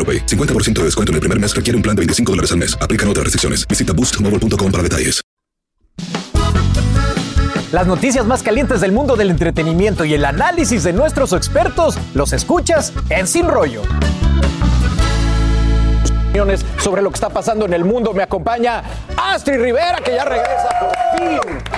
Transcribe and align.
AroPay. 0.00 0.24
50% 0.24 0.72
de 0.80 0.84
descuento 0.84 1.12
en 1.12 1.16
el 1.16 1.20
primer 1.20 1.38
mes 1.38 1.54
requiere 1.54 1.76
un 1.76 1.82
plan 1.82 1.94
de 1.94 2.00
25 2.00 2.32
dólares 2.32 2.50
al 2.52 2.58
mes. 2.58 2.78
Aplican 2.80 3.06
otras 3.08 3.24
restricciones. 3.24 3.68
Visita 3.68 3.92
boostmobile.com 3.92 4.72
para 4.72 4.82
detalles. 4.82 5.20
Las 7.72 7.86
noticias 7.86 8.26
más 8.26 8.42
calientes 8.42 8.80
del 8.80 8.90
mundo 8.90 9.14
del 9.14 9.30
entretenimiento 9.30 10.04
y 10.04 10.14
el 10.14 10.24
análisis 10.24 10.82
de 10.82 10.92
nuestros 10.92 11.32
expertos 11.32 11.96
los 12.14 12.32
escuchas 12.32 12.92
en 13.10 13.28
Sin 13.28 13.46
Rollo. 13.46 13.82
Sobre 16.78 17.02
lo 17.02 17.10
que 17.10 17.14
está 17.14 17.28
pasando 17.28 17.66
en 17.66 17.74
el 17.74 17.84
mundo 17.84 18.12
me 18.12 18.22
acompaña 18.22 18.82
Astrid 19.16 19.60
Rivera, 19.60 19.98
que 20.02 20.12
ya 20.12 20.24
regresa. 20.24 20.68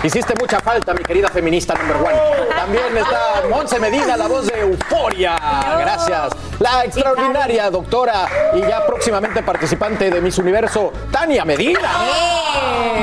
Hiciste 0.02 0.34
mucha 0.38 0.60
falta, 0.60 0.92
mi 0.94 1.02
querida 1.04 1.28
feminista 1.28 1.74
number 1.74 1.96
one. 1.96 2.48
También 2.56 2.96
está 2.96 3.42
Monse 3.48 3.78
Medina, 3.78 4.16
la 4.16 4.26
voz 4.26 4.46
de 4.46 4.60
Euforia. 4.60 5.36
Gracias. 5.78 6.32
La 6.58 6.84
extraordinaria 6.84 7.70
doctora 7.70 8.26
y 8.54 8.60
ya 8.60 8.84
próximamente 8.86 9.42
participante 9.42 10.10
de 10.10 10.20
Miss 10.20 10.38
Universo, 10.38 10.92
Tania 11.10 11.44
Medina. 11.44 11.80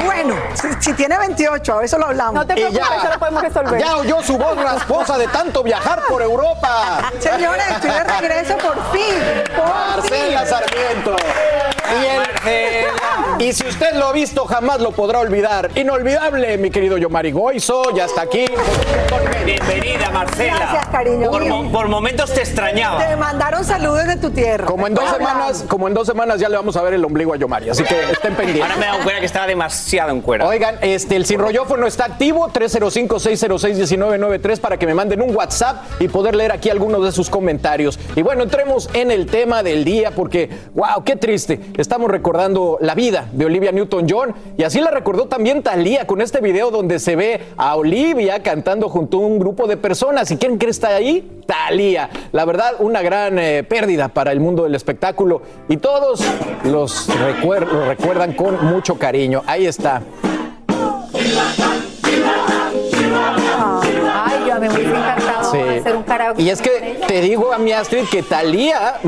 Bueno, 0.05 0.35
si, 0.53 0.67
si 0.79 0.93
tiene 0.93 1.17
28, 1.17 1.81
eso 1.81 1.97
lo 1.97 2.07
hablamos. 2.07 2.35
No 2.35 2.45
te 2.45 2.53
preocupes, 2.53 2.81
eso 2.97 3.09
lo 3.13 3.19
podemos 3.19 3.43
resolver. 3.43 3.81
Ya 3.81 3.97
oyó 3.97 4.21
su 4.21 4.37
voz 4.37 4.57
rasposa 4.57 5.17
de 5.17 5.27
tanto 5.27 5.63
viajar 5.63 6.01
por 6.07 6.21
Europa. 6.21 7.11
Señores, 7.19 7.65
estoy 7.69 7.91
de 7.91 8.03
regreso 8.03 8.57
por 8.57 8.75
fin. 8.91 9.15
Por 9.55 9.67
Marcela 9.67 10.39
fin. 10.39 10.47
Sarmiento. 10.47 11.15
Y, 13.39 13.53
si 13.53 13.67
usted 13.67 13.93
lo 13.95 14.07
ha 14.07 14.13
visto, 14.13 14.45
jamás 14.45 14.79
lo 14.81 14.91
podrá 14.91 15.19
olvidar. 15.19 15.71
Inolvidable, 15.75 16.57
mi 16.57 16.69
querido 16.69 16.97
Yomari 16.97 17.31
Goizo, 17.31 17.95
ya 17.95 18.05
está 18.05 18.23
aquí. 18.23 18.45
Bienvenida, 19.49 20.11
Marcela. 20.11 20.55
Gracias, 20.57 20.87
cariño. 20.89 21.31
Por, 21.31 21.43
mo- 21.45 21.71
por 21.71 21.87
momentos 21.87 22.31
te 22.31 22.41
extrañaba. 22.41 22.99
Te 23.07 23.15
mandaron 23.15 23.65
saludos 23.65 24.05
de 24.05 24.15
tu 24.17 24.29
tierra. 24.29 24.65
Como 24.67 24.85
en 24.85 24.93
dos 24.93 25.09
semanas, 25.09 25.65
como 25.67 25.87
en 25.87 25.95
dos 25.95 26.05
semanas 26.05 26.39
ya 26.39 26.49
le 26.49 26.55
vamos 26.55 26.75
a 26.77 26.83
ver 26.83 26.93
el 26.93 27.03
ombligo 27.03 27.33
a 27.33 27.37
Yomari, 27.37 27.69
así 27.69 27.83
que 27.83 27.99
estén 28.11 28.35
pendientes. 28.35 28.61
Ahora 28.63 28.75
me 28.75 28.83
he 28.85 28.89
dado 28.89 29.01
cuenta 29.03 29.19
que 29.21 29.25
estaba 29.25 29.47
demasiado 29.47 30.11
en 30.11 30.21
cuera. 30.21 30.47
Oigan, 30.47 30.75
este, 30.81 31.15
el 31.15 31.25
sinrollófono 31.25 31.87
está 31.87 32.05
activo, 32.05 32.47
305-606-1993 32.49 34.59
para 34.59 34.77
que 34.77 34.85
me 34.85 34.93
manden 34.93 35.19
un 35.21 35.35
WhatsApp 35.35 35.77
y 35.99 36.07
poder 36.09 36.35
leer 36.35 36.51
aquí 36.51 36.69
algunos 36.69 37.03
de 37.03 37.11
sus 37.11 37.29
comentarios. 37.31 37.97
Y 38.15 38.21
bueno, 38.21 38.43
entremos 38.43 38.87
en 38.93 39.09
el 39.09 39.25
tema 39.25 39.63
del 39.63 39.83
día 39.83 40.11
porque, 40.11 40.49
wow, 40.75 41.03
qué 41.03 41.15
triste. 41.15 41.59
Estamos 41.77 42.11
recordando 42.11 42.77
la 42.81 42.93
vida 42.93 43.25
de 43.31 43.45
Olivia 43.45 43.71
Newton-John 43.71 44.35
y 44.57 44.63
así 44.63 44.79
la 44.79 44.91
recordó 44.91 45.27
también 45.27 45.63
Talía 45.63 46.05
con 46.05 46.21
este 46.21 46.39
video 46.39 46.69
donde 46.71 46.99
se 46.99 47.15
ve 47.15 47.41
a 47.57 47.75
Olivia 47.75 48.43
cantando 48.43 48.89
junto 48.89 49.17
a 49.17 49.21
un 49.21 49.38
grupo 49.39 49.67
de 49.67 49.77
personas. 49.77 50.29
¿Y 50.31 50.37
quién 50.37 50.57
cree 50.57 50.71
está 50.71 50.95
ahí? 50.95 51.41
Talía. 51.45 52.09
La 52.31 52.45
verdad, 52.45 52.73
una 52.79 53.01
gran 53.01 53.39
eh, 53.39 53.63
pérdida 53.63 54.07
para 54.09 54.31
el 54.31 54.39
mundo 54.39 54.63
del 54.63 54.75
espectáculo 54.75 55.41
y 55.67 55.77
todos 55.77 56.21
los, 56.63 57.09
recuer- 57.09 57.67
recuerdan 57.87 58.33
con 58.33 58.63
mucho 58.65 58.97
cariño. 58.99 59.41
Ahí 59.47 59.65
está. 59.65 60.01
Ay, 63.11 64.43
yo 64.47 64.53
a 64.55 64.59
mí 64.59 64.67
me 64.67 64.73
hubiese 64.75 64.89
encantado 64.95 65.51
Sí. 65.51 65.57
hacer 65.79 65.95
un 65.95 66.03
karaoke. 66.03 66.41
Y 66.41 66.49
es 66.49 66.61
que 66.61 66.99
te 67.07 67.21
digo 67.21 67.53
a 67.53 67.57
mi 67.57 67.71
Astrid 67.71 68.03
que 68.11 68.21
Talía, 68.23 68.99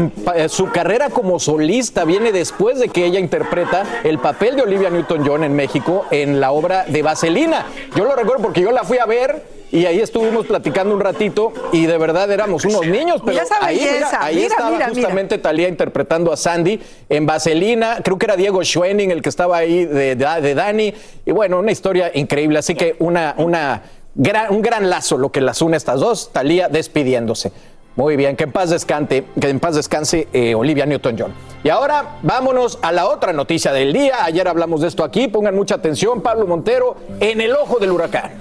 su 0.48 0.70
carrera 0.72 1.10
como 1.10 1.40
solista 1.40 2.04
viene 2.06 2.32
después 2.32 2.80
de 2.80 2.90
que 2.90 3.06
ella 3.06 3.20
interpreta 3.20 3.84
el 4.04 4.18
papel 4.20 4.56
de 4.56 4.64
Olivia 4.64 4.90
Newton-John 4.90 5.44
en 5.44 5.56
México 5.56 6.06
en 6.12 6.40
la 6.40 6.52
obra 6.52 6.86
de 6.88 7.02
Vaselina. 7.02 7.66
Yo 7.96 8.06
lo 8.06 8.16
recuerdo 8.16 8.44
porque 8.44 8.62
yo 8.62 8.72
la 8.72 8.84
fui 8.84 8.98
a 8.98 9.06
ver 9.06 9.61
y 9.72 9.86
ahí 9.86 10.00
estuvimos 10.00 10.46
platicando 10.46 10.94
un 10.94 11.00
ratito 11.00 11.54
y 11.72 11.86
de 11.86 11.98
verdad 11.98 12.30
éramos 12.32 12.66
unos 12.66 12.86
niños, 12.86 13.22
pero 13.26 13.40
ahí, 13.62 13.80
mira, 13.94 14.10
ahí 14.20 14.36
mira, 14.36 14.48
estaba 14.48 14.70
mira. 14.72 14.90
justamente 14.90 15.38
Talía 15.38 15.68
interpretando 15.70 16.32
a 16.34 16.38
Sandy 16.38 16.80
en 17.10 17.26
Vaselina. 17.26 18.00
Creo 18.04 18.18
que 18.18 18.26
era 18.26 18.36
Diego 18.36 18.64
Schwenning 18.64 19.12
el 19.12 19.22
que 19.22 19.30
estaba 19.30 19.58
ahí 19.58 19.86
de, 19.86 20.16
de- 20.16 20.42
de 20.42 20.56
Dani. 20.56 20.94
Y 21.26 21.32
bueno, 21.32 21.60
una 21.60 21.72
historia 21.72 22.12
increíble. 22.14 22.60
Así 22.60 22.76
que 22.76 22.96
una, 23.00 23.34
una 23.38 23.84
gran, 24.16 24.54
un 24.54 24.62
gran 24.62 24.90
lazo 24.90 25.18
lo 25.18 25.32
que 25.32 25.40
las 25.42 25.62
une 25.62 25.76
a 25.76 25.78
estas 25.78 26.00
dos. 26.02 26.32
Talía 26.34 26.68
despidiéndose. 26.68 27.52
Muy 27.96 28.16
bien, 28.16 28.38
que 28.38 28.46
en 28.46 28.54
paz 28.54 28.70
descanse, 28.70 29.26
que 29.40 29.50
en 29.50 29.60
paz 29.60 29.76
descanse 29.76 30.28
eh, 30.32 30.56
Olivia 30.56 30.86
Newton-John. 30.86 31.34
Y 31.64 31.70
ahora 31.70 32.18
vámonos 32.24 32.80
a 32.82 32.92
la 32.94 33.08
otra 33.08 33.34
noticia 33.34 33.74
del 33.74 33.92
día. 33.94 34.24
Ayer 34.24 34.48
hablamos 34.48 34.82
de 34.82 34.88
esto 34.88 35.04
aquí. 35.04 35.28
Pongan 35.28 35.56
mucha 35.56 35.76
atención. 35.76 36.22
Pablo 36.22 36.48
Montero 36.48 36.96
en 37.20 37.42
el 37.42 37.52
ojo 37.54 37.80
del 37.80 37.92
huracán. 37.92 38.32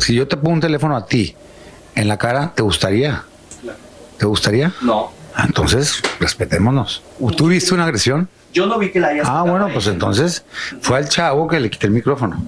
Si 0.00 0.14
yo 0.14 0.26
te 0.28 0.36
pongo 0.36 0.54
un 0.54 0.60
teléfono 0.60 0.96
a 0.96 1.06
ti 1.06 1.34
en 1.94 2.08
la 2.08 2.18
cara, 2.18 2.52
¿te 2.54 2.62
gustaría? 2.62 3.22
¿Te 4.18 4.26
gustaría? 4.26 4.72
No. 4.82 5.10
Ah, 5.34 5.44
Entonces, 5.46 6.00
respetémonos. 6.20 7.02
¿Tú 7.36 7.48
viste 7.48 7.74
una 7.74 7.84
agresión? 7.84 8.28
Yo 8.52 8.66
no 8.66 8.78
vi 8.78 8.90
que 8.90 9.00
la 9.00 9.08
hayas 9.08 9.26
Ah, 9.28 9.42
bueno, 9.42 9.68
pues 9.72 9.86
entonces 9.86 10.44
fue 10.82 10.98
al 10.98 11.08
chavo 11.08 11.48
que 11.48 11.58
le 11.58 11.70
quité 11.70 11.86
el 11.86 11.92
micrófono. 11.92 12.42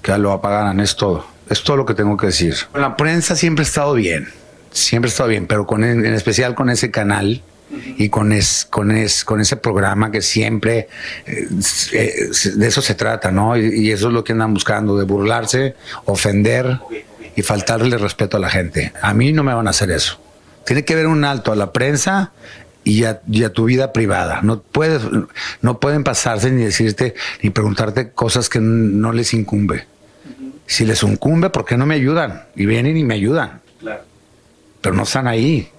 Que 0.00 0.16
lo 0.16 0.32
apagaran, 0.32 0.80
es 0.80 0.96
todo. 0.96 1.26
Es 1.50 1.62
todo 1.62 1.76
lo 1.76 1.84
que 1.86 1.94
tengo 1.94 2.16
que 2.16 2.26
decir. 2.26 2.54
La 2.74 2.96
prensa 2.96 3.36
siempre 3.36 3.62
ha 3.62 3.66
estado 3.68 3.94
bien, 3.94 4.28
siempre 4.70 5.08
ha 5.08 5.12
estado 5.12 5.28
bien, 5.28 5.46
pero 5.46 5.66
con, 5.66 5.84
en 5.84 6.04
especial 6.14 6.54
con 6.54 6.70
ese 6.70 6.90
canal 6.90 7.42
y 7.70 8.08
con, 8.08 8.32
es, 8.32 8.66
con, 8.68 8.90
es, 8.90 9.24
con 9.24 9.40
ese 9.40 9.56
programa 9.56 10.10
que 10.10 10.22
siempre 10.22 10.88
eh, 11.26 11.48
eh, 11.92 12.30
de 12.54 12.66
eso 12.66 12.80
se 12.80 12.94
trata, 12.94 13.30
¿no? 13.30 13.56
Y, 13.56 13.80
y 13.80 13.90
eso 13.92 14.08
es 14.08 14.14
lo 14.14 14.24
que 14.24 14.32
andan 14.32 14.54
buscando, 14.54 14.96
de 14.96 15.04
burlarse, 15.04 15.74
ofender 16.06 16.78
y 17.36 17.42
faltarle 17.42 17.98
respeto 17.98 18.36
a 18.36 18.40
la 18.40 18.50
gente. 18.50 18.92
A 19.02 19.14
mí 19.14 19.32
no 19.32 19.44
me 19.44 19.54
van 19.54 19.66
a 19.66 19.70
hacer 19.70 19.90
eso. 19.90 20.20
Tiene 20.64 20.84
que 20.84 20.94
haber 20.94 21.06
un 21.06 21.24
alto 21.24 21.52
a 21.52 21.56
la 21.56 21.72
prensa 21.72 22.32
y 22.84 23.04
a, 23.04 23.20
y 23.30 23.44
a 23.44 23.52
tu 23.52 23.64
vida 23.64 23.92
privada. 23.92 24.40
No 24.42 24.60
puedes, 24.60 25.02
no 25.60 25.78
pueden 25.78 26.04
pasarse 26.04 26.50
ni 26.50 26.64
decirte 26.64 27.14
ni 27.42 27.50
preguntarte 27.50 28.10
cosas 28.10 28.48
que 28.48 28.60
no 28.60 29.12
les 29.12 29.34
incumbe. 29.34 29.86
Si 30.66 30.84
les 30.84 31.02
incumbe, 31.02 31.50
¿por 31.50 31.64
qué 31.64 31.76
no 31.76 31.86
me 31.86 31.94
ayudan? 31.94 32.44
Y 32.54 32.66
vienen 32.66 32.96
y 32.96 33.04
me 33.04 33.14
ayudan. 33.14 33.60
Pero 34.80 34.94
no 34.94 35.02
están 35.02 35.26
ahí. 35.26 35.70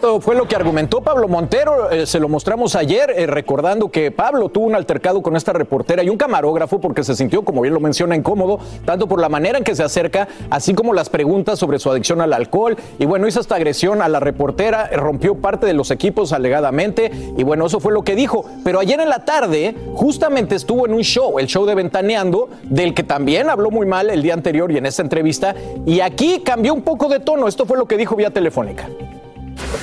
Esto 0.00 0.18
fue 0.18 0.34
lo 0.34 0.48
que 0.48 0.56
argumentó 0.56 1.02
Pablo 1.02 1.28
Montero, 1.28 1.90
eh, 1.90 2.06
se 2.06 2.18
lo 2.18 2.26
mostramos 2.26 2.74
ayer, 2.74 3.12
eh, 3.14 3.26
recordando 3.26 3.90
que 3.90 4.10
Pablo 4.10 4.48
tuvo 4.48 4.64
un 4.64 4.74
altercado 4.74 5.20
con 5.20 5.36
esta 5.36 5.52
reportera 5.52 6.02
y 6.02 6.08
un 6.08 6.16
camarógrafo 6.16 6.80
porque 6.80 7.04
se 7.04 7.14
sintió, 7.14 7.44
como 7.44 7.60
bien 7.60 7.74
lo 7.74 7.80
menciona, 7.80 8.16
incómodo, 8.16 8.60
tanto 8.86 9.06
por 9.06 9.20
la 9.20 9.28
manera 9.28 9.58
en 9.58 9.64
que 9.64 9.74
se 9.74 9.82
acerca, 9.82 10.26
así 10.48 10.72
como 10.72 10.94
las 10.94 11.10
preguntas 11.10 11.58
sobre 11.58 11.78
su 11.78 11.90
adicción 11.90 12.22
al 12.22 12.32
alcohol. 12.32 12.78
Y 12.98 13.04
bueno, 13.04 13.28
hizo 13.28 13.40
esta 13.40 13.56
agresión 13.56 14.00
a 14.00 14.08
la 14.08 14.20
reportera, 14.20 14.88
eh, 14.90 14.96
rompió 14.96 15.34
parte 15.34 15.66
de 15.66 15.74
los 15.74 15.90
equipos 15.90 16.32
alegadamente, 16.32 17.12
y 17.36 17.42
bueno, 17.42 17.66
eso 17.66 17.78
fue 17.78 17.92
lo 17.92 18.00
que 18.00 18.16
dijo. 18.16 18.46
Pero 18.64 18.80
ayer 18.80 19.00
en 19.00 19.10
la 19.10 19.26
tarde, 19.26 19.74
justamente 19.92 20.54
estuvo 20.54 20.86
en 20.86 20.94
un 20.94 21.02
show, 21.02 21.38
el 21.38 21.46
show 21.46 21.66
de 21.66 21.74
Ventaneando, 21.74 22.48
del 22.62 22.94
que 22.94 23.02
también 23.02 23.50
habló 23.50 23.70
muy 23.70 23.84
mal 23.84 24.08
el 24.08 24.22
día 24.22 24.32
anterior 24.32 24.72
y 24.72 24.78
en 24.78 24.86
esta 24.86 25.02
entrevista, 25.02 25.54
y 25.84 26.00
aquí 26.00 26.40
cambió 26.42 26.72
un 26.72 26.80
poco 26.80 27.10
de 27.10 27.20
tono. 27.20 27.46
Esto 27.46 27.66
fue 27.66 27.76
lo 27.76 27.84
que 27.84 27.98
dijo 27.98 28.16
vía 28.16 28.30
telefónica. 28.30 28.88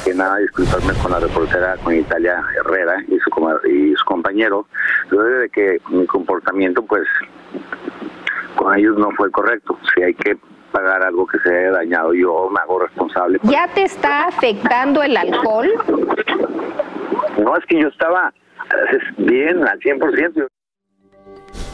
Que 0.04 0.13
nada 0.13 0.38
disculparme 0.38 0.94
con 1.01 1.12
la 1.12 1.19
reportera, 1.19 1.75
con 1.84 1.95
Italia 1.95 2.44
Herrera 2.60 3.04
y 3.07 3.18
su, 3.19 3.68
y 3.68 3.95
su 3.95 4.06
compañero, 4.06 4.68
luego 5.10 5.39
de 5.39 5.50
que 5.50 5.78
mi 5.89 6.06
comportamiento, 6.06 6.84
pues, 6.84 7.07
con 8.56 8.78
ellos 8.78 8.98
no 8.98 9.12
fue 9.12 9.31
correcto. 9.31 9.78
Si 9.94 10.04
hay 10.04 10.13
que 10.13 10.38
pagar 10.72 11.04
algo 11.04 11.25
que 11.28 11.39
se 11.39 11.50
haya 11.50 11.72
dañado, 11.72 12.13
yo 12.13 12.50
me 12.50 12.60
hago 12.60 12.80
responsable. 12.80 13.39
¿Ya 13.44 13.68
te 13.74 13.84
está 13.84 14.28
afectando 14.28 15.04
el 15.04 15.16
alcohol? 15.16 15.69
No 17.40 17.56
es 17.56 17.66
que 17.66 17.81
yo 17.81 17.88
estaba 17.88 18.33
bien 19.18 19.68
al 19.68 19.80
100%. 19.80 20.48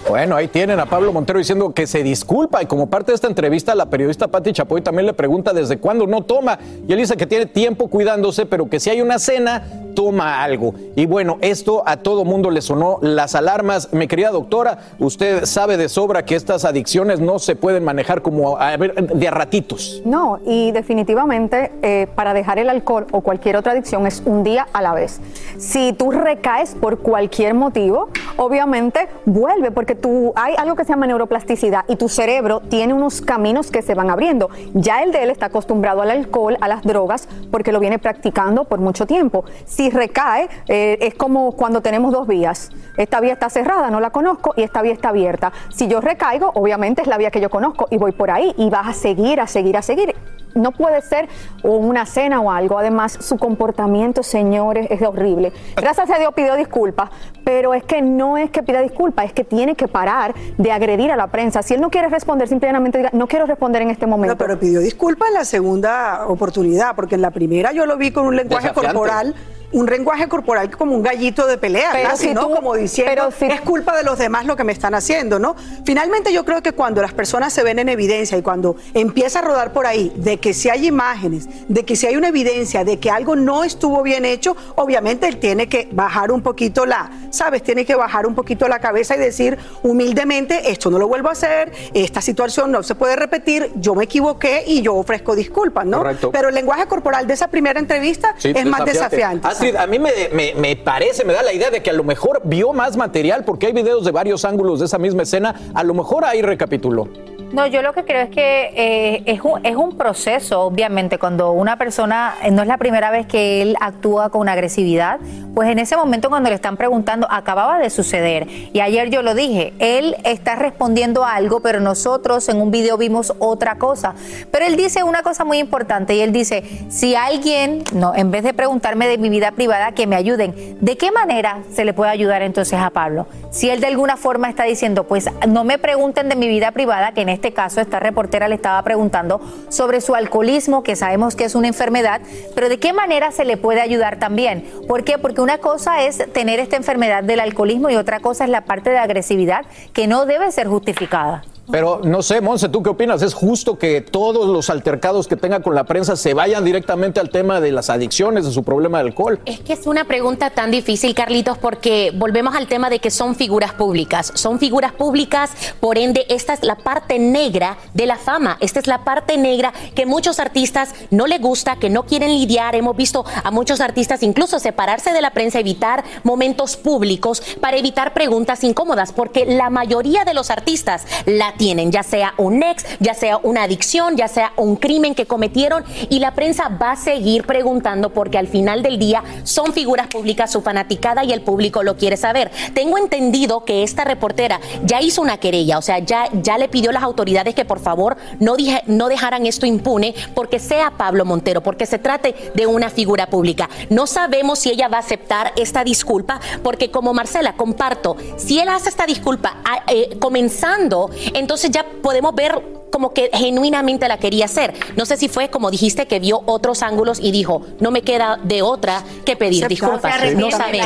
Bueno, 0.07 0.35
ahí 0.35 0.49
tienen 0.49 0.79
a 0.79 0.85
Pablo 0.85 1.13
Montero 1.13 1.39
diciendo 1.39 1.73
que 1.73 1.87
se 1.87 2.03
disculpa 2.03 2.61
y 2.61 2.65
como 2.65 2.87
parte 2.87 3.11
de 3.11 3.15
esta 3.15 3.27
entrevista 3.27 3.73
la 3.73 3.85
periodista 3.85 4.27
Patti 4.27 4.51
Chapoy 4.51 4.81
también 4.81 5.05
le 5.05 5.13
pregunta 5.13 5.53
desde 5.53 5.77
cuándo 5.77 6.07
no 6.07 6.23
toma 6.23 6.59
y 6.87 6.91
él 6.91 6.99
dice 6.99 7.15
que 7.15 7.25
tiene 7.25 7.45
tiempo 7.45 7.87
cuidándose 7.87 8.45
pero 8.45 8.69
que 8.69 8.81
si 8.81 8.89
hay 8.89 9.01
una 9.01 9.17
cena 9.17 9.63
toma 9.93 10.43
algo. 10.43 10.73
Y 10.95 11.05
bueno, 11.05 11.37
esto 11.41 11.83
a 11.85 11.97
todo 11.97 12.25
mundo 12.25 12.49
le 12.49 12.61
sonó 12.61 12.99
las 13.01 13.35
alarmas. 13.35 13.93
Mi 13.93 14.07
querida 14.07 14.31
doctora, 14.31 14.79
usted 14.99 15.45
sabe 15.45 15.77
de 15.77 15.89
sobra 15.89 16.25
que 16.25 16.35
estas 16.35 16.65
adicciones 16.65 17.19
no 17.19 17.39
se 17.39 17.55
pueden 17.55 17.83
manejar 17.83 18.21
como 18.21 18.57
a 18.57 18.75
ver, 18.77 18.93
de 18.95 19.27
a 19.27 19.31
ratitos. 19.31 20.01
No, 20.05 20.39
y 20.45 20.71
definitivamente 20.71 21.71
eh, 21.81 22.07
para 22.15 22.33
dejar 22.33 22.59
el 22.59 22.69
alcohol 22.69 23.07
o 23.11 23.21
cualquier 23.21 23.55
otra 23.55 23.73
adicción 23.73 24.07
es 24.07 24.21
un 24.25 24.43
día 24.43 24.67
a 24.73 24.81
la 24.81 24.93
vez. 24.93 25.19
Si 25.57 25.93
tú 25.93 26.11
recaes 26.11 26.75
por 26.75 26.99
cualquier 26.99 27.53
motivo, 27.53 28.09
obviamente 28.37 29.07
vuelve 29.25 29.71
porque 29.71 29.92
tú 29.95 30.33
hay 30.35 30.55
algo 30.57 30.75
que 30.75 30.83
se 30.83 30.89
llama 30.89 31.07
neuroplasticidad 31.07 31.85
y 31.87 31.95
tu 31.95 32.09
cerebro 32.09 32.61
tiene 32.61 32.93
unos 32.93 33.21
caminos 33.21 33.71
que 33.71 33.81
se 33.81 33.93
van 33.93 34.09
abriendo. 34.09 34.49
Ya 34.73 35.03
el 35.03 35.11
de 35.11 35.23
él 35.23 35.29
está 35.29 35.47
acostumbrado 35.47 36.01
al 36.01 36.11
alcohol, 36.11 36.57
a 36.61 36.67
las 36.67 36.83
drogas, 36.83 37.27
porque 37.51 37.71
lo 37.71 37.79
viene 37.79 37.99
practicando 37.99 38.65
por 38.65 38.79
mucho 38.79 39.05
tiempo. 39.05 39.45
Si 39.65 39.89
recae, 39.89 40.49
eh, 40.67 40.97
es 41.01 41.15
como 41.15 41.53
cuando 41.53 41.81
tenemos 41.81 42.11
dos 42.11 42.27
vías. 42.27 42.71
Esta 42.97 43.19
vía 43.19 43.33
está 43.33 43.49
cerrada, 43.49 43.89
no 43.89 43.99
la 43.99 44.11
conozco, 44.11 44.53
y 44.55 44.63
esta 44.63 44.81
vía 44.81 44.93
está 44.93 45.09
abierta. 45.09 45.51
Si 45.73 45.87
yo 45.87 46.01
recaigo, 46.01 46.51
obviamente 46.53 47.01
es 47.01 47.07
la 47.07 47.17
vía 47.17 47.31
que 47.31 47.41
yo 47.41 47.49
conozco 47.49 47.87
y 47.89 47.97
voy 47.97 48.11
por 48.11 48.31
ahí 48.31 48.53
y 48.57 48.69
vas 48.69 48.87
a 48.87 48.93
seguir, 48.93 49.39
a 49.39 49.47
seguir, 49.47 49.77
a 49.77 49.81
seguir. 49.81 50.15
No 50.55 50.71
puede 50.71 51.01
ser 51.01 51.27
una 51.63 52.05
cena 52.05 52.39
o 52.41 52.51
algo. 52.51 52.77
Además, 52.77 53.17
su 53.19 53.37
comportamiento, 53.37 54.23
señores, 54.23 54.87
es 54.89 55.01
horrible. 55.01 55.51
Gracias 55.75 56.09
a 56.09 56.19
Dios 56.19 56.33
pidió 56.33 56.55
disculpas, 56.55 57.09
pero 57.43 57.73
es 57.73 57.83
que 57.83 58.01
no 58.01 58.37
es 58.37 58.49
que 58.51 58.63
pida 58.63 58.81
disculpas, 58.81 59.25
es 59.25 59.33
que 59.33 59.43
tiene 59.43 59.75
que 59.75 59.87
parar 59.87 60.33
de 60.57 60.71
agredir 60.71 61.11
a 61.11 61.15
la 61.15 61.27
prensa. 61.27 61.61
Si 61.63 61.73
él 61.73 61.81
no 61.81 61.89
quiere 61.89 62.09
responder, 62.09 62.47
simplemente 62.47 62.97
diga, 62.97 63.09
no 63.13 63.27
quiero 63.27 63.45
responder 63.45 63.81
en 63.81 63.89
este 63.91 64.05
momento. 64.05 64.33
No, 64.33 64.37
pero 64.37 64.59
pidió 64.59 64.79
disculpas 64.79 65.29
en 65.29 65.33
la 65.35 65.45
segunda 65.45 66.25
oportunidad, 66.27 66.95
porque 66.95 67.15
en 67.15 67.21
la 67.21 67.31
primera 67.31 67.71
yo 67.71 67.85
lo 67.85 67.97
vi 67.97 68.11
con 68.11 68.25
un 68.25 68.35
lenguaje 68.35 68.69
Desafiante. 68.69 68.97
corporal, 68.97 69.35
un 69.73 69.85
lenguaje 69.87 70.27
corporal 70.27 70.69
como 70.71 70.95
un 70.95 71.03
gallito 71.03 71.45
de 71.47 71.57
pelea, 71.57 71.89
Pero 71.91 72.09
casi, 72.09 72.27
si 72.29 72.33
¿no? 72.33 72.47
tú- 72.47 72.55
como 72.55 72.75
diciendo, 72.75 73.11
pero 73.13 73.31
si- 73.31 73.45
es 73.45 73.61
culpa 73.61 73.95
de 73.97 74.03
los 74.03 74.17
demás 74.17 74.45
lo 74.45 74.55
que 74.55 74.63
me 74.63 74.71
están 74.71 74.93
haciendo, 74.95 75.39
¿no? 75.39 75.55
Finalmente 75.85 76.31
yo 76.31 76.45
creo 76.45 76.61
que 76.61 76.71
cuando 76.73 77.01
las 77.01 77.13
personas 77.13 77.51
se 77.53 77.63
ven 77.63 77.79
en 77.79 77.89
evidencia 77.89 78.37
y 78.37 78.41
cuando 78.41 78.75
empieza 78.93 79.39
a 79.39 79.41
rodar 79.41 79.73
por 79.73 79.85
ahí 79.87 80.11
de 80.15 80.37
que 80.39 80.53
si 80.53 80.69
hay 80.69 80.87
imágenes, 80.87 81.47
de 81.67 81.83
que 81.83 81.95
si 81.95 82.07
hay 82.07 82.15
una 82.15 82.29
evidencia 82.29 82.83
de 82.83 82.99
que 82.99 83.09
algo 83.11 83.35
no 83.35 83.63
estuvo 83.63 84.01
bien 84.03 84.25
hecho, 84.25 84.55
obviamente 84.75 85.27
él 85.27 85.37
tiene 85.39 85.67
que 85.67 85.89
bajar 85.91 86.31
un 86.31 86.41
poquito 86.41 86.85
la, 86.85 87.09
¿sabes? 87.31 87.63
Tiene 87.63 87.85
que 87.85 87.95
bajar 87.95 88.25
un 88.27 88.35
poquito 88.35 88.67
la 88.67 88.79
cabeza 88.79 89.15
y 89.15 89.19
decir 89.19 89.57
humildemente, 89.81 90.71
esto 90.71 90.89
no 90.91 90.99
lo 90.99 91.07
vuelvo 91.07 91.29
a 91.29 91.31
hacer, 91.33 91.71
esta 91.93 92.21
situación 92.21 92.71
no 92.71 92.83
se 92.83 92.95
puede 92.95 93.15
repetir, 93.15 93.71
yo 93.75 93.95
me 93.95 94.03
equivoqué 94.05 94.63
y 94.67 94.81
yo 94.81 94.95
ofrezco 94.95 95.35
disculpas, 95.35 95.85
¿no? 95.85 95.99
Correcto. 95.99 96.31
Pero 96.31 96.49
el 96.49 96.55
lenguaje 96.55 96.85
corporal 96.87 97.25
de 97.27 97.33
esa 97.33 97.47
primera 97.47 97.79
entrevista 97.79 98.35
Sí, 98.37 98.51
es 98.55 98.65
más 98.65 98.85
desafiante. 98.85 99.47
A 99.71 99.87
mí 99.87 99.97
me, 99.99 100.11
me- 100.33 100.53
me 100.55 100.75
parece, 100.75 101.23
me 101.23 101.33
da 101.33 101.41
la 101.43 101.53
idea 101.53 101.69
de 101.71 101.81
que 101.81 101.89
a 101.89 101.93
lo 101.93 102.03
mejor 102.03 102.41
vio 102.43 102.73
más 102.73 102.97
material 102.97 103.43
porque 103.45 103.67
hay 103.67 103.73
videos 103.73 104.03
de 104.05 104.11
varios 104.11 104.43
ángulos 104.45 104.79
de 104.79 104.85
esa 104.85 104.97
misma 104.97 105.23
escena. 105.23 105.55
A 105.73 105.83
lo 105.83 105.93
mejor 105.93 106.25
ahí 106.25 106.41
recapituló. 106.41 107.07
No, 107.53 107.67
yo 107.67 107.83
lo 107.83 107.93
que 107.93 108.03
creo 108.03 108.23
es 108.23 108.29
que 108.31 108.73
eh, 108.75 109.23
es, 109.27 109.41
un, 109.41 109.63
es 109.63 109.75
un 109.75 109.95
proceso, 109.95 110.61
obviamente, 110.61 111.19
cuando 111.19 111.51
una 111.51 111.77
persona, 111.77 112.33
eh, 112.41 112.49
no 112.49 112.63
es 112.63 112.67
la 112.67 112.79
primera 112.79 113.11
vez 113.11 113.27
que 113.27 113.61
él 113.61 113.75
actúa 113.79 114.31
con 114.31 114.49
agresividad, 114.49 115.19
pues 115.53 115.69
en 115.69 115.77
ese 115.77 115.95
momento 115.95 116.29
cuando 116.29 116.49
le 116.49 116.55
están 116.55 116.77
preguntando, 116.77 117.27
acababa 117.29 117.77
de 117.77 117.91
suceder. 117.91 118.47
Y 118.73 118.79
ayer 118.79 119.11
yo 119.11 119.21
lo 119.21 119.35
dije, 119.35 119.71
él 119.77 120.15
está 120.23 120.55
respondiendo 120.55 121.23
a 121.23 121.35
algo, 121.35 121.59
pero 121.59 121.79
nosotros 121.79 122.49
en 122.49 122.59
un 122.59 122.71
video 122.71 122.97
vimos 122.97 123.35
otra 123.37 123.75
cosa. 123.75 124.15
Pero 124.49 124.65
él 124.65 124.75
dice 124.75 125.03
una 125.03 125.21
cosa 125.21 125.45
muy 125.45 125.59
importante 125.59 126.15
y 126.15 126.21
él 126.21 126.31
dice, 126.31 126.63
si 126.89 127.13
alguien, 127.15 127.83
no, 127.93 128.15
en 128.15 128.31
vez 128.31 128.43
de 128.43 128.55
preguntarme 128.55 129.07
de 129.07 129.19
mi 129.19 129.29
vida 129.29 129.51
privada, 129.51 129.91
que 129.91 130.07
me 130.07 130.15
ayuden, 130.15 130.55
¿de 130.81 130.97
qué 130.97 131.11
manera 131.11 131.59
se 131.71 131.85
le 131.85 131.93
puede 131.93 132.09
ayudar 132.09 132.41
entonces 132.41 132.79
a 132.79 132.89
Pablo? 132.89 133.27
Si 133.51 133.69
él 133.69 133.79
de 133.79 133.85
alguna 133.85 134.17
forma 134.17 134.49
está 134.49 134.63
diciendo, 134.63 135.03
pues 135.03 135.29
no 135.47 135.63
me 135.63 135.77
pregunten 135.77 136.29
de 136.29 136.35
mi 136.35 136.47
vida 136.47 136.71
privada, 136.71 137.11
que 137.11 137.21
en 137.21 137.29
este 137.29 137.42
caso 137.51 137.81
esta 137.81 137.99
reportera 137.99 138.47
le 138.47 138.55
estaba 138.55 138.81
preguntando 138.83 139.41
sobre 139.69 139.99
su 139.99 140.15
alcoholismo, 140.15 140.83
que 140.83 140.95
sabemos 140.95 141.35
que 141.35 141.45
es 141.45 141.55
una 141.55 141.67
enfermedad, 141.67 142.21
pero 142.55 142.69
¿de 142.69 142.79
qué 142.79 142.93
manera 142.93 143.31
se 143.31 143.43
le 143.43 143.57
puede 143.57 143.81
ayudar 143.81 144.19
también? 144.19 144.65
¿Por 144.87 145.03
qué? 145.03 145.17
Porque 145.17 145.41
una 145.41 145.57
cosa 145.57 146.03
es 146.03 146.31
tener 146.31 146.59
esta 146.59 146.77
enfermedad 146.77 147.23
del 147.23 147.39
alcoholismo 147.39 147.89
y 147.89 147.95
otra 147.95 148.19
cosa 148.19 148.45
es 148.45 148.49
la 148.49 148.65
parte 148.65 148.91
de 148.91 148.99
agresividad 148.99 149.65
que 149.91 150.07
no 150.07 150.25
debe 150.25 150.51
ser 150.51 150.67
justificada. 150.67 151.43
Pero 151.71 152.01
no 152.03 152.21
sé, 152.21 152.41
Monse, 152.41 152.67
¿tú 152.67 152.83
qué 152.83 152.89
opinas? 152.89 153.21
¿Es 153.21 153.33
justo 153.33 153.77
que 153.77 154.01
todos 154.01 154.49
los 154.49 154.69
altercados 154.69 155.27
que 155.27 155.37
tenga 155.37 155.61
con 155.61 155.73
la 155.75 155.85
prensa 155.85 156.17
se 156.17 156.33
vayan 156.33 156.65
directamente 156.65 157.21
al 157.21 157.29
tema 157.29 157.61
de 157.61 157.71
las 157.71 157.89
adicciones, 157.89 158.45
de 158.45 158.51
su 158.51 158.63
problema 158.63 158.97
de 158.97 159.05
alcohol? 159.05 159.39
Es 159.45 159.61
que 159.61 159.73
es 159.73 159.87
una 159.87 160.03
pregunta 160.03 160.49
tan 160.49 160.71
difícil, 160.71 161.15
Carlitos, 161.15 161.57
porque 161.57 162.11
volvemos 162.15 162.55
al 162.55 162.67
tema 162.67 162.89
de 162.89 162.99
que 162.99 163.09
son 163.09 163.35
figuras 163.35 163.73
públicas. 163.73 164.33
Son 164.35 164.59
figuras 164.59 164.91
públicas, 164.91 165.51
por 165.79 165.97
ende, 165.97 166.25
esta 166.27 166.53
es 166.53 166.63
la 166.63 166.75
parte 166.75 167.17
negra 167.31 167.77
de 167.93 168.05
la 168.05 168.17
fama. 168.17 168.57
Esta 168.59 168.79
es 168.79 168.87
la 168.87 169.03
parte 169.03 169.37
negra 169.37 169.73
que 169.95 170.05
muchos 170.05 170.39
artistas 170.39 170.93
no 171.09 171.27
les 171.27 171.41
gusta, 171.41 171.77
que 171.77 171.89
no 171.89 172.03
quieren 172.03 172.29
lidiar. 172.29 172.75
Hemos 172.75 172.95
visto 172.95 173.25
a 173.43 173.51
muchos 173.51 173.81
artistas 173.81 174.23
incluso 174.23 174.59
separarse 174.59 175.13
de 175.13 175.21
la 175.21 175.31
prensa, 175.31 175.59
evitar 175.59 176.03
momentos 176.23 176.77
públicos 176.77 177.41
para 177.61 177.77
evitar 177.77 178.13
preguntas 178.13 178.63
incómodas, 178.63 179.11
porque 179.13 179.45
la 179.45 179.69
mayoría 179.69 180.25
de 180.25 180.33
los 180.33 180.49
artistas 180.49 181.05
la 181.25 181.53
tienen, 181.53 181.91
ya 181.91 182.03
sea 182.03 182.33
un 182.37 182.63
ex, 182.63 182.85
ya 182.99 183.13
sea 183.13 183.37
una 183.43 183.63
adicción, 183.63 184.17
ya 184.17 184.27
sea 184.27 184.53
un 184.57 184.75
crimen 184.75 185.15
que 185.15 185.25
cometieron, 185.25 185.83
y 186.09 186.19
la 186.19 186.33
prensa 186.33 186.69
va 186.69 186.91
a 186.91 186.95
seguir 186.95 187.45
preguntando 187.45 188.11
porque 188.11 188.37
al 188.37 188.47
final 188.47 188.83
del 188.83 188.99
día 188.99 189.23
son 189.43 189.73
figuras 189.73 190.07
públicas, 190.07 190.51
su 190.51 190.61
fanaticada 190.61 191.23
y 191.23 191.31
el 191.31 191.41
público 191.41 191.83
lo 191.83 191.97
quiere 191.97 192.17
saber. 192.17 192.51
Tengo 192.73 192.97
entendido 192.97 193.65
que 193.65 193.83
esta 193.83 194.03
reportera 194.03 194.59
ya 194.83 195.01
hizo 195.01 195.21
una 195.21 195.37
querella, 195.37 195.77
o 195.77 195.81
sea, 195.81 195.99
ya, 195.99 196.27
ya 196.33 196.57
le 196.57 196.67
pidió 196.67 196.91
las 196.91 197.03
autoridades 197.03 197.12
que 197.13 197.65
por 197.65 197.79
favor 197.79 198.17
no, 198.39 198.55
dije- 198.55 198.83
no 198.87 199.07
dejaran 199.07 199.45
esto 199.45 199.65
impune 199.65 200.13
porque 200.33 200.59
sea 200.59 200.91
Pablo 200.91 201.25
Montero, 201.25 201.61
porque 201.61 201.85
se 201.85 201.99
trate 201.99 202.35
de 202.53 202.67
una 202.67 202.89
figura 202.89 203.27
pública. 203.27 203.69
No 203.89 204.07
sabemos 204.07 204.59
si 204.59 204.69
ella 204.71 204.87
va 204.87 204.97
a 204.97 205.01
aceptar 205.01 205.53
esta 205.55 205.83
disculpa, 205.83 206.39
porque 206.61 206.91
como 206.91 207.13
Marcela, 207.13 207.53
comparto, 207.53 208.15
si 208.37 208.59
él 208.59 208.69
hace 208.69 208.89
esta 208.89 209.05
disculpa 209.05 209.57
ah, 209.65 209.83
eh, 209.87 210.17
comenzando, 210.19 211.09
entonces 211.33 211.71
ya 211.71 211.85
podemos 212.01 212.33
ver 212.35 212.61
como 212.91 213.11
que 213.13 213.29
genuinamente 213.33 214.07
la 214.07 214.17
quería 214.17 214.45
hacer. 214.45 214.73
No 214.95 215.05
sé 215.05 215.17
si 215.17 215.27
fue 215.27 215.49
como 215.49 215.71
dijiste 215.71 216.05
que 216.05 216.19
vio 216.19 216.43
otros 216.45 216.83
ángulos 216.83 217.19
y 217.19 217.31
dijo, 217.31 217.61
no 217.79 217.89
me 217.89 218.03
queda 218.03 218.37
de 218.43 218.61
otra 218.61 219.03
que 219.25 219.35
pedir 219.35 219.63
disculpas. 219.67 220.13
No 220.35 220.47
sabemos. 220.57 220.85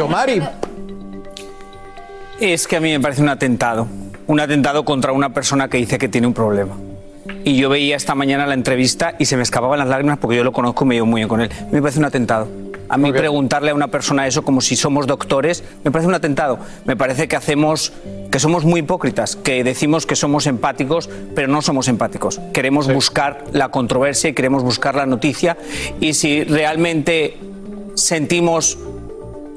Es 2.39 2.67
que 2.67 2.75
a 2.77 2.79
mí 2.79 2.91
me 2.91 2.99
parece 2.99 3.21
un 3.21 3.29
atentado. 3.29 3.87
Un 4.27 4.39
atentado 4.41 4.83
contra 4.83 5.13
una 5.13 5.33
persona 5.33 5.69
que 5.69 5.77
dice 5.77 5.97
que 5.97 6.09
tiene 6.09 6.27
un 6.27 6.33
problema. 6.33 6.75
Y 7.45 7.55
yo 7.55 7.69
veía 7.69 7.95
esta 7.95 8.13
mañana 8.13 8.45
la 8.45 8.53
entrevista 8.53 9.15
y 9.17 9.25
se 9.25 9.37
me 9.37 9.43
escapaban 9.43 9.79
las 9.79 9.87
lágrimas 9.87 10.17
porque 10.17 10.35
yo 10.35 10.43
lo 10.43 10.51
conozco 10.51 10.83
y 10.83 10.87
me 10.89 10.95
llevo 10.95 11.07
muy 11.07 11.19
bien 11.19 11.29
con 11.29 11.39
él. 11.39 11.49
Me 11.71 11.81
parece 11.81 11.99
un 11.99 12.05
atentado. 12.05 12.47
A 12.89 12.97
mí 12.97 13.11
preguntarle 13.11 13.71
a 13.71 13.75
una 13.75 13.87
persona 13.87 14.27
eso 14.27 14.43
como 14.43 14.61
si 14.61 14.75
somos 14.75 15.07
doctores, 15.07 15.63
me 15.83 15.91
parece 15.91 16.07
un 16.07 16.15
atentado. 16.15 16.59
Me 16.85 16.95
parece 16.95 17.27
que 17.27 17.35
hacemos, 17.35 17.93
que 18.31 18.39
somos 18.39 18.65
muy 18.65 18.81
hipócritas, 18.81 19.35
que 19.35 19.63
decimos 19.63 20.05
que 20.05 20.15
somos 20.15 20.45
empáticos, 20.47 21.09
pero 21.35 21.47
no 21.47 21.61
somos 21.61 21.87
empáticos. 21.87 22.39
Queremos 22.53 22.91
buscar 22.91 23.45
la 23.51 23.69
controversia 23.69 24.29
y 24.29 24.33
queremos 24.33 24.63
buscar 24.63 24.95
la 24.95 25.05
noticia. 25.05 25.57
Y 25.99 26.13
si 26.13 26.43
realmente 26.43 27.37
sentimos 27.95 28.77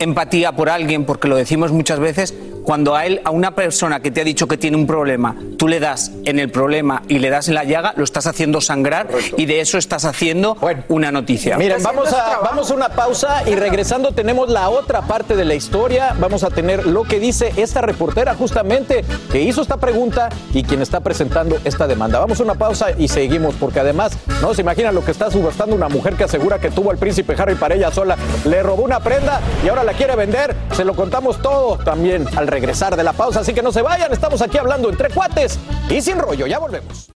empatía 0.00 0.52
por 0.52 0.70
alguien, 0.70 1.04
porque 1.04 1.28
lo 1.28 1.36
decimos 1.36 1.72
muchas 1.72 2.00
veces, 2.00 2.34
cuando 2.70 2.94
a 2.94 3.04
él, 3.04 3.20
a 3.24 3.32
una 3.32 3.56
persona 3.56 3.98
que 3.98 4.12
te 4.12 4.20
ha 4.20 4.24
dicho 4.24 4.46
que 4.46 4.56
tiene 4.56 4.76
un 4.76 4.86
problema, 4.86 5.34
tú 5.58 5.66
le 5.66 5.80
das 5.80 6.12
en 6.24 6.38
el 6.38 6.52
problema 6.52 7.02
y 7.08 7.18
le 7.18 7.28
das 7.28 7.48
en 7.48 7.56
la 7.56 7.64
llaga, 7.64 7.94
lo 7.96 8.04
estás 8.04 8.28
haciendo 8.28 8.60
sangrar 8.60 9.08
y 9.36 9.46
de 9.46 9.60
eso 9.60 9.76
estás 9.76 10.04
haciendo 10.04 10.56
una 10.86 11.10
noticia. 11.10 11.58
Miren, 11.58 11.82
vamos 11.82 12.12
a, 12.12 12.38
vamos 12.38 12.70
a 12.70 12.74
una 12.74 12.90
pausa 12.90 13.42
y 13.44 13.56
regresando 13.56 14.12
tenemos 14.12 14.50
la 14.50 14.70
otra 14.70 15.02
parte 15.02 15.34
de 15.34 15.44
la 15.44 15.56
historia. 15.56 16.14
Vamos 16.20 16.44
a 16.44 16.50
tener 16.50 16.86
lo 16.86 17.02
que 17.02 17.18
dice 17.18 17.52
esta 17.56 17.80
reportera 17.80 18.36
justamente 18.36 19.04
que 19.32 19.42
hizo 19.42 19.62
esta 19.62 19.78
pregunta 19.78 20.28
y 20.54 20.62
quien 20.62 20.80
está 20.80 21.00
presentando 21.00 21.58
esta 21.64 21.88
demanda. 21.88 22.20
Vamos 22.20 22.38
a 22.38 22.44
una 22.44 22.54
pausa 22.54 22.92
y 22.96 23.08
seguimos 23.08 23.56
porque 23.56 23.80
además 23.80 24.16
no 24.40 24.54
se 24.54 24.60
imagina 24.60 24.92
lo 24.92 25.04
que 25.04 25.10
está 25.10 25.28
subastando 25.28 25.74
una 25.74 25.88
mujer 25.88 26.14
que 26.14 26.22
asegura 26.22 26.60
que 26.60 26.70
tuvo 26.70 26.92
al 26.92 26.98
príncipe 26.98 27.34
Harry 27.36 27.56
para 27.56 27.74
ella 27.74 27.90
sola, 27.90 28.16
le 28.44 28.62
robó 28.62 28.84
una 28.84 29.00
prenda 29.00 29.40
y 29.64 29.68
ahora 29.68 29.82
la 29.82 29.94
quiere 29.94 30.14
vender. 30.14 30.54
Se 30.70 30.84
lo 30.84 30.94
contamos 30.94 31.42
todo 31.42 31.76
también 31.78 32.28
al 32.36 32.46
regresar 32.60 32.94
de 32.94 33.02
la 33.02 33.12
pausa, 33.14 33.40
así 33.40 33.54
que 33.54 33.62
no 33.62 33.72
se 33.72 33.80
vayan, 33.80 34.12
estamos 34.12 34.42
aquí 34.42 34.58
hablando 34.58 34.90
entre 34.90 35.08
cuates 35.08 35.58
y 35.88 36.02
sin 36.02 36.18
rollo, 36.18 36.46
ya 36.46 36.58
volvemos. 36.58 37.08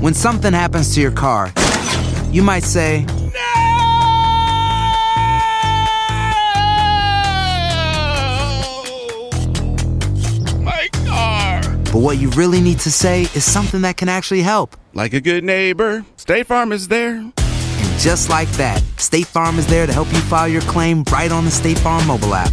When 0.00 0.12
something 0.12 0.52
happens 0.52 0.92
to 0.94 1.00
your 1.00 1.12
car, 1.12 1.52
you 2.32 2.42
might 2.42 2.64
say, 2.64 3.06
My 10.60 10.88
car. 11.06 11.60
but 11.92 12.00
what 12.00 12.18
you 12.18 12.30
really 12.30 12.60
need 12.60 12.80
to 12.80 12.90
say 12.90 13.22
is 13.34 13.44
something 13.44 13.82
that 13.82 13.96
can 13.96 14.08
actually 14.08 14.42
help. 14.42 14.76
Like 14.94 15.12
a 15.14 15.20
good 15.20 15.44
neighbor, 15.44 16.04
State 16.16 16.46
Farm 16.46 16.72
is 16.72 16.88
there. 16.88 17.16
And 17.16 17.98
just 17.98 18.28
like 18.28 18.48
that, 18.52 18.82
State 18.98 19.26
Farm 19.26 19.58
is 19.58 19.66
there 19.68 19.86
to 19.86 19.92
help 19.92 20.12
you 20.12 20.18
file 20.20 20.48
your 20.48 20.62
claim 20.62 21.04
right 21.12 21.30
on 21.30 21.44
the 21.44 21.50
State 21.50 21.78
Farm 21.78 22.06
mobile 22.06 22.34
app. 22.34 22.52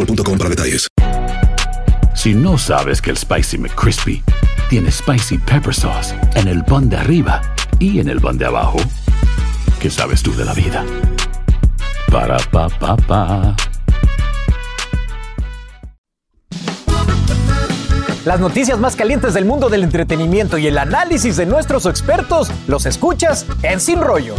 boostmobile.com 0.05 0.37
para 0.37 0.49
detalles. 0.49 0.87
Si 2.15 2.33
no 2.33 2.57
sabes 2.57 3.01
que 3.01 3.09
el 3.09 3.17
Spicy 3.17 3.57
McCrispy 3.57 4.23
tiene 4.69 4.91
Spicy 4.91 5.37
Pepper 5.37 5.73
Sauce 5.73 6.15
en 6.35 6.47
el 6.47 6.63
pan 6.63 6.89
de 6.89 6.97
arriba 6.97 7.41
y 7.79 7.99
en 7.99 8.09
el 8.09 8.19
pan 8.19 8.37
de 8.37 8.45
abajo, 8.45 8.77
¿qué 9.79 9.89
sabes 9.89 10.21
tú 10.21 10.35
de 10.35 10.45
la 10.45 10.53
vida? 10.53 10.85
Para, 12.11 12.37
pa, 12.51 12.69
pa, 12.69 12.95
pa. 12.97 13.55
Las 18.25 18.39
noticias 18.39 18.79
más 18.79 18.95
calientes 18.95 19.33
del 19.33 19.45
mundo 19.45 19.69
del 19.69 19.83
entretenimiento 19.83 20.59
y 20.59 20.67
el 20.67 20.77
análisis 20.77 21.37
de 21.37 21.47
nuestros 21.47 21.87
expertos 21.87 22.51
los 22.67 22.85
escuchas 22.85 23.47
en 23.63 23.79
Sin 23.79 23.99
Rollo. 23.99 24.35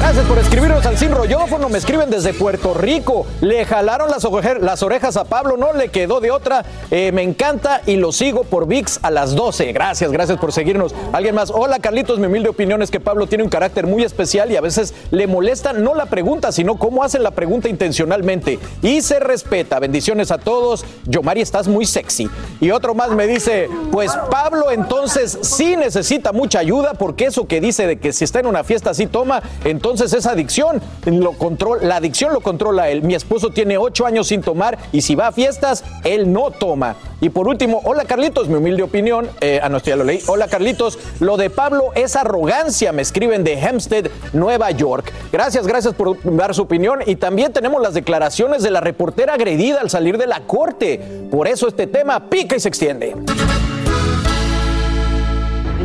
Gracias 0.00 0.24
por 0.24 0.38
escribirnos 0.38 0.86
al 0.86 0.96
Sin 0.96 1.12
Rollófono. 1.12 1.68
Me 1.68 1.76
escriben 1.76 2.08
desde 2.08 2.32
Puerto 2.32 2.72
Rico. 2.72 3.26
Le 3.42 3.66
jalaron 3.66 4.10
las, 4.10 4.82
orejas 4.82 5.16
a 5.18 5.24
Pablo, 5.24 5.58
no 5.58 5.74
le 5.74 5.90
quedó 5.90 6.20
de 6.20 6.30
otra. 6.30 6.64
Eh, 6.90 7.12
me 7.12 7.22
encanta 7.22 7.82
y 7.84 7.96
lo 7.96 8.10
sigo 8.10 8.44
por 8.44 8.66
VIX 8.66 8.98
a 9.02 9.10
las 9.10 9.34
12. 9.34 9.72
Gracias, 9.72 10.10
gracias 10.10 10.38
por 10.38 10.52
seguirnos. 10.52 10.94
Alguien 11.12 11.34
más. 11.34 11.50
Hola, 11.50 11.80
Carlitos. 11.80 12.18
Mi 12.18 12.26
humilde 12.26 12.48
opinión 12.48 12.80
es 12.80 12.90
que 12.90 12.98
Pablo 12.98 13.26
tiene 13.26 13.44
un 13.44 13.50
carácter 13.50 13.86
muy 13.86 14.02
especial 14.02 14.50
y 14.50 14.56
a 14.56 14.62
veces 14.62 14.94
le 15.10 15.26
molesta 15.26 15.74
no 15.74 15.94
la 15.94 16.06
pregunta, 16.06 16.50
sino 16.50 16.78
cómo 16.78 17.04
hacen 17.04 17.22
la 17.22 17.32
pregunta 17.32 17.68
intencionalmente. 17.68 18.58
Y 18.80 19.02
se 19.02 19.20
respeta. 19.20 19.78
Bendiciones 19.80 20.30
a 20.30 20.38
todos. 20.38 20.82
Yomari, 21.04 21.42
estás 21.42 21.68
muy 21.68 21.84
sexy. 21.84 22.28
Y 22.58 22.70
otro 22.70 22.94
más 22.94 23.10
me 23.10 23.26
dice: 23.26 23.68
Pues 23.92 24.10
Pablo, 24.30 24.70
entonces 24.70 25.38
sí 25.42 25.76
necesita 25.76 26.32
mucha 26.32 26.58
ayuda 26.58 26.94
porque 26.94 27.26
eso 27.26 27.46
que 27.46 27.60
dice 27.60 27.86
de 27.86 27.98
que 27.98 28.14
si 28.14 28.24
está 28.24 28.40
en 28.40 28.46
una 28.46 28.64
fiesta 28.64 28.94
sí 28.94 29.06
toma, 29.06 29.42
entonces 29.62 29.89
esa 29.98 30.30
adicción 30.30 30.80
lo 31.04 31.32
controla, 31.32 31.82
la 31.84 31.96
adicción 31.96 32.32
lo 32.32 32.40
controla 32.40 32.90
él. 32.90 33.02
Mi 33.02 33.14
esposo 33.14 33.50
tiene 33.50 33.78
ocho 33.78 34.06
años 34.06 34.28
sin 34.28 34.42
tomar 34.42 34.78
y 34.92 35.02
si 35.02 35.14
va 35.14 35.28
a 35.28 35.32
fiestas, 35.32 35.84
él 36.04 36.32
no 36.32 36.50
toma. 36.50 36.96
Y 37.20 37.28
por 37.28 37.48
último, 37.48 37.82
hola 37.84 38.04
Carlitos, 38.04 38.48
mi 38.48 38.54
humilde 38.54 38.82
opinión, 38.82 39.28
eh, 39.40 39.60
ah 39.62 39.68
no, 39.68 39.78
ya 39.78 39.96
lo 39.96 40.04
leí. 40.04 40.20
Hola 40.26 40.48
Carlitos, 40.48 40.98
lo 41.20 41.36
de 41.36 41.50
Pablo 41.50 41.90
es 41.94 42.16
arrogancia, 42.16 42.92
me 42.92 43.02
escriben 43.02 43.44
de 43.44 43.54
Hempstead, 43.54 44.10
Nueva 44.32 44.70
York. 44.70 45.12
Gracias, 45.32 45.66
gracias 45.66 45.94
por 45.94 46.16
dar 46.24 46.54
su 46.54 46.62
opinión. 46.62 47.00
Y 47.04 47.16
también 47.16 47.52
tenemos 47.52 47.82
las 47.82 47.94
declaraciones 47.94 48.62
de 48.62 48.70
la 48.70 48.80
reportera 48.80 49.34
agredida 49.34 49.80
al 49.80 49.90
salir 49.90 50.16
de 50.16 50.26
la 50.26 50.40
corte. 50.46 51.26
Por 51.30 51.48
eso 51.48 51.68
este 51.68 51.86
tema 51.86 52.30
pica 52.30 52.56
y 52.56 52.60
se 52.60 52.68
extiende. 52.68 53.14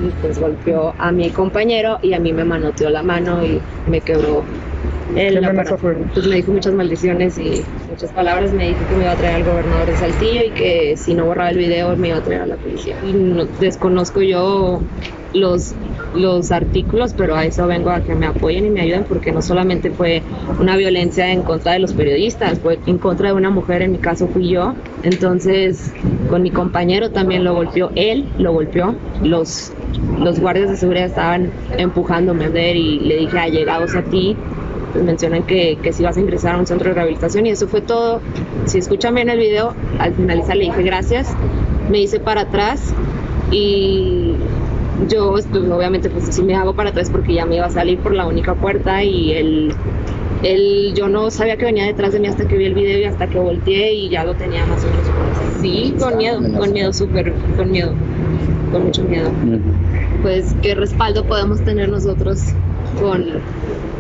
Y 0.06 0.14
pues 0.22 0.40
golpeó 0.40 0.94
a 0.98 1.12
mi 1.12 1.30
compañero 1.30 2.00
y 2.02 2.14
a 2.14 2.20
mí 2.20 2.34
me 2.34 2.44
manoteó 2.46 2.90
la 2.90 3.04
mano 3.04 3.44
y 3.46 3.60
me 3.90 4.02
quebró 4.02 4.44
el. 5.16 5.40
Pues 6.14 6.28
me 6.28 6.36
dijo 6.36 6.52
muchas 6.52 6.74
maldiciones 6.74 7.38
y 7.38 7.64
muchas 7.90 8.12
palabras, 8.12 8.52
me 8.54 8.68
dijo 8.70 8.86
que 8.88 8.96
me 8.96 9.04
iba 9.04 9.14
a 9.14 9.16
traer 9.16 9.36
al 9.36 9.44
gobernador 9.44 9.88
de 9.88 9.96
Saltillo 9.96 10.42
y 10.44 10.52
que 10.52 10.96
si 10.98 11.14
no 11.14 11.26
borraba 11.26 11.52
el 11.52 11.58
video 11.58 11.96
me 11.96 12.10
iba 12.10 12.18
a 12.18 12.22
traer 12.22 12.42
a 12.42 12.46
la 12.48 12.56
policía. 12.56 12.96
Y 13.04 13.14
no- 13.14 13.46
desconozco 13.60 14.22
yo 14.22 14.82
los, 15.34 15.74
los 16.16 16.52
artículos, 16.52 17.14
pero 17.14 17.36
a 17.36 17.46
eso 17.46 17.68
vengo 17.68 17.90
a 17.90 18.00
que 18.00 18.16
me 18.16 18.26
apoyen 18.26 18.66
y 18.66 18.70
me 18.70 18.82
ayuden 18.82 19.04
porque 19.04 19.32
no 19.32 19.42
solamente 19.42 19.90
fue 19.92 20.22
una 20.60 20.78
violencia 20.78 21.32
en 21.32 21.44
contra 21.44 21.74
de 21.74 21.80
los 21.80 21.94
periodistas, 21.94 22.60
fue 22.60 22.80
en 22.86 22.98
contra 22.98 23.28
de 23.30 23.34
una 23.34 23.50
mujer, 23.50 23.82
en 23.82 23.92
mi 23.92 23.98
caso 23.98 24.28
fui 24.28 24.50
yo. 24.50 24.74
Entonces, 25.04 25.92
con 26.30 26.42
mi 26.42 26.52
compañero 26.52 27.12
también 27.12 27.44
lo 27.44 27.54
golpeó, 27.54 27.92
él 27.96 28.28
lo 28.38 28.54
golpeó, 28.54 28.96
los, 29.24 29.74
los 30.20 30.40
guardias 30.40 30.70
de 30.70 30.78
seguridad 30.78 31.06
estaban 31.06 31.52
empujándome 31.78 32.46
a 32.46 32.50
ver 32.50 32.76
y 32.76 33.00
le 33.00 33.18
dije, 33.18 33.38
allegados 33.38 33.96
a 33.96 34.02
ti, 34.04 34.36
pues 34.92 35.04
mencionan 35.04 35.44
que, 35.44 35.78
que 35.82 35.92
si 35.92 36.04
vas 36.04 36.18
a 36.18 36.22
ingresar 36.22 36.56
a 36.56 36.58
un 36.58 36.68
centro 36.68 36.90
de 36.90 36.96
rehabilitación 36.96 37.46
y 37.46 37.50
eso 37.50 37.68
fue 37.68 37.82
todo. 37.82 38.22
Si 38.66 38.78
escuchan 38.78 39.16
bien 39.16 39.30
el 39.30 39.40
video, 39.40 39.74
al 40.00 40.14
finalizar 40.14 40.56
le 40.56 40.66
dije 40.66 40.84
gracias, 40.84 41.36
me 41.90 42.00
hice 42.00 42.20
para 42.20 42.42
atrás 42.42 42.94
y 43.52 44.34
yo 45.10 45.32
pues, 45.32 45.48
obviamente 45.54 46.10
pues 46.10 46.26
sí 46.34 46.44
me 46.44 46.56
hago 46.56 46.74
para 46.74 46.90
atrás 46.90 47.10
porque 47.10 47.34
ya 47.34 47.46
me 47.46 47.58
iba 47.58 47.66
a 47.66 47.70
salir 47.70 48.00
por 48.00 48.14
la 48.14 48.26
única 48.26 48.56
puerta 48.56 49.04
y 49.04 49.34
él, 49.34 49.74
él 50.44 50.94
yo 50.96 51.10
no 51.10 51.30
sabía 51.32 51.58
que 51.58 51.66
venía 51.66 51.86
detrás 51.86 52.14
de 52.14 52.20
mí 52.20 52.28
hasta 52.28 52.48
que 52.48 52.58
vi 52.58 52.66
el 52.66 52.74
video 52.74 53.00
y 53.00 53.04
hasta 53.04 53.28
que 53.28 53.38
volteé 53.40 53.94
y 53.94 54.10
ya 54.10 54.24
lo 54.24 54.36
tenía 54.36 54.66
más 54.66 54.84
o 54.84 54.88
menos 54.88 55.06
sí 55.62 55.94
con 56.00 56.18
miedo 56.18 56.40
con 56.58 56.72
miedo 56.72 56.94
súper 56.94 57.34
con 57.58 57.72
miedo 57.72 57.94
con 58.72 58.86
mucho 58.86 59.04
miedo 59.04 59.30
pues 60.26 60.56
qué 60.64 60.74
respaldo 60.74 61.24
podemos 61.26 61.64
tener 61.64 61.88
nosotros 61.88 62.40
con, 63.00 63.26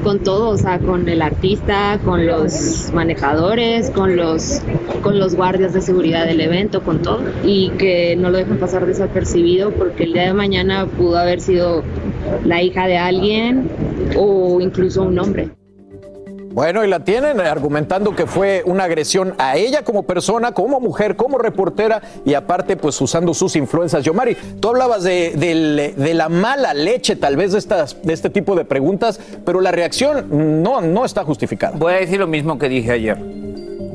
con 0.03 0.23
todo, 0.23 0.49
o 0.49 0.57
sea, 0.57 0.79
con 0.79 1.07
el 1.07 1.21
artista, 1.21 1.99
con 2.03 2.25
los 2.25 2.91
manejadores, 2.95 3.91
con 3.91 4.15
los, 4.15 4.59
con 5.03 5.19
los 5.19 5.35
guardias 5.35 5.75
de 5.75 5.81
seguridad 5.81 6.25
del 6.25 6.41
evento, 6.41 6.81
con 6.81 7.03
todo, 7.03 7.21
y 7.43 7.69
que 7.77 8.15
no 8.15 8.31
lo 8.31 8.39
dejen 8.39 8.57
pasar 8.57 8.87
desapercibido 8.87 9.69
porque 9.69 10.05
el 10.05 10.13
día 10.13 10.23
de 10.23 10.33
mañana 10.33 10.87
pudo 10.87 11.19
haber 11.19 11.41
sido 11.41 11.83
la 12.43 12.63
hija 12.63 12.87
de 12.87 12.97
alguien 12.97 13.69
o 14.17 14.59
incluso 14.61 15.03
un 15.03 15.19
hombre. 15.19 15.51
Bueno, 16.55 16.85
y 16.85 16.87
la 16.87 17.01
tienen 17.01 17.41
argumentando 17.41 18.15
que 18.15 18.25
fue 18.27 18.63
una 18.65 18.85
agresión 18.85 19.35
a 19.39 19.57
ella 19.57 19.83
como 19.83 20.03
persona, 20.03 20.53
como 20.53 20.79
mujer, 20.79 21.17
como 21.17 21.37
reportera 21.37 22.01
y 22.23 22.33
aparte 22.33 22.77
pues 22.77 22.99
usando 23.01 23.33
sus 23.33 23.57
influencias. 23.57 24.05
Yomari, 24.05 24.35
tú 24.61 24.69
hablabas 24.69 25.03
de, 25.03 25.33
del- 25.35 25.95
de 25.97 26.13
la 26.13 26.29
mala 26.29 26.73
leche 26.73 27.17
tal 27.17 27.35
vez 27.35 27.51
de, 27.51 27.57
estas, 27.59 28.01
de 28.01 28.13
este 28.13 28.29
tipo 28.29 28.55
de 28.55 28.63
preguntas, 28.63 29.19
pero 29.43 29.59
la 29.59 29.71
reacción 29.71 30.63
no, 30.63 30.79
no 30.79 31.03
está 31.03 31.25
justificada. 31.25 31.75
Voy 31.77 31.91
a 31.91 31.97
decir 31.97 32.19
lo 32.21 32.27
mismo 32.27 32.57
que 32.57 32.69
dije 32.69 32.89
ayer. 32.93 33.17